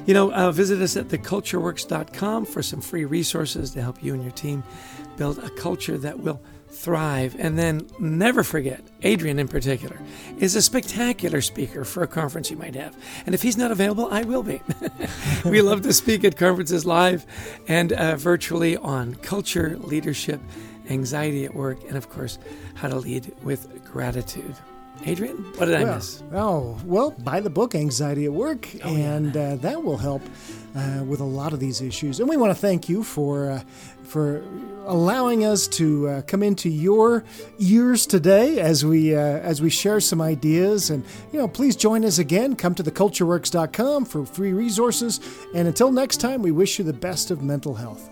you 0.07 0.15
know, 0.15 0.33
uh, 0.33 0.51
visit 0.51 0.81
us 0.81 0.97
at 0.97 1.09
thecultureworks.com 1.09 2.47
for 2.47 2.63
some 2.63 2.81
free 2.81 3.05
resources 3.05 3.71
to 3.73 3.83
help 3.83 4.03
you 4.03 4.15
and 4.15 4.23
your 4.23 4.33
team 4.33 4.63
build 5.17 5.39
a 5.39 5.51
culture 5.51 5.99
that 5.99 6.19
will 6.19 6.41
thrive. 6.81 7.37
And 7.39 7.59
then 7.59 7.87
never 7.99 8.43
forget, 8.43 8.83
Adrian 9.03 9.39
in 9.39 9.49
particular 9.49 9.99
is 10.39 10.57
a 10.57 10.63
spectacular 10.63 11.43
speaker 11.43 11.85
for 11.85 12.03
a 12.03 12.07
conference 12.07 12.51
you 12.51 12.57
might 12.57 12.75
have. 12.75 12.97
And 13.27 13.35
if 13.35 13.43
he's 13.43 13.59
not 13.59 13.71
available, 13.71 14.09
I 14.11 14.23
will 14.23 14.43
be. 14.43 14.63
we 15.45 15.61
love 15.61 15.83
to 15.83 15.93
speak 15.93 16.25
at 16.25 16.37
conferences 16.37 16.87
live 16.87 17.27
and 17.69 17.93
uh, 17.93 18.17
virtually 18.17 18.79
on 18.79 19.15
culture, 19.17 19.77
leadership, 19.79 20.41
anxiety 20.89 21.45
at 21.45 21.55
work, 21.55 21.79
and 21.87 21.97
of 21.97 22.09
course, 22.09 22.39
how 22.75 22.89
to 22.89 22.97
lead 22.97 23.33
with 23.43 23.85
gratitude. 23.85 24.57
Adrian, 25.07 25.37
what 25.57 25.67
did 25.67 25.81
well, 25.81 25.93
I 25.93 25.95
miss? 25.97 26.23
Oh, 26.33 26.79
well, 26.85 27.11
buy 27.11 27.41
the 27.41 27.51
book 27.51 27.75
Anxiety 27.75 28.27
at 28.27 28.33
Work, 28.33 28.69
oh, 28.85 28.95
and 28.95 29.35
yeah. 29.35 29.43
uh, 29.43 29.57
that 29.57 29.83
will 29.83 29.97
help 29.97 30.23
uh, 30.75 31.03
with 31.05 31.21
a 31.21 31.25
lot 31.25 31.53
of 31.53 31.61
these 31.61 31.81
issues. 31.81 32.21
And 32.21 32.29
we 32.29 32.37
want 32.37 32.51
to 32.51 32.61
thank 32.61 32.89
you 32.89 33.03
for 33.03 33.51
uh, 33.51 33.63
for 34.03 34.43
allowing 34.87 35.45
us 35.45 35.69
to 35.69 36.09
uh, 36.09 36.23
come 36.23 36.43
into 36.43 36.69
your 36.69 37.25
ears 37.59 38.07
today 38.07 38.61
as 38.61 38.85
we 38.85 39.15
uh, 39.15 39.21
as 39.21 39.63
we 39.63 39.71
share 39.71 40.01
some 40.01 40.21
ideas. 40.21 40.91
And 40.91 41.05
you 41.33 41.39
know, 41.39 41.49
please 41.49 41.77
join 41.77 42.05
us 42.05 42.19
again. 42.19 42.55
Come 42.57 42.75
to 42.75 42.83
thecultureworks.com 42.83 44.05
for 44.05 44.27
free 44.27 44.53
resources. 44.53 45.21
And 45.55 45.67
until 45.67 45.91
next 45.93 46.19
time, 46.19 46.43
we 46.43 46.51
wish 46.51 46.79
you 46.79 46.85
the 46.85 46.93
best 46.93 47.31
of 47.31 47.43
mental 47.43 47.75
health. 47.75 48.11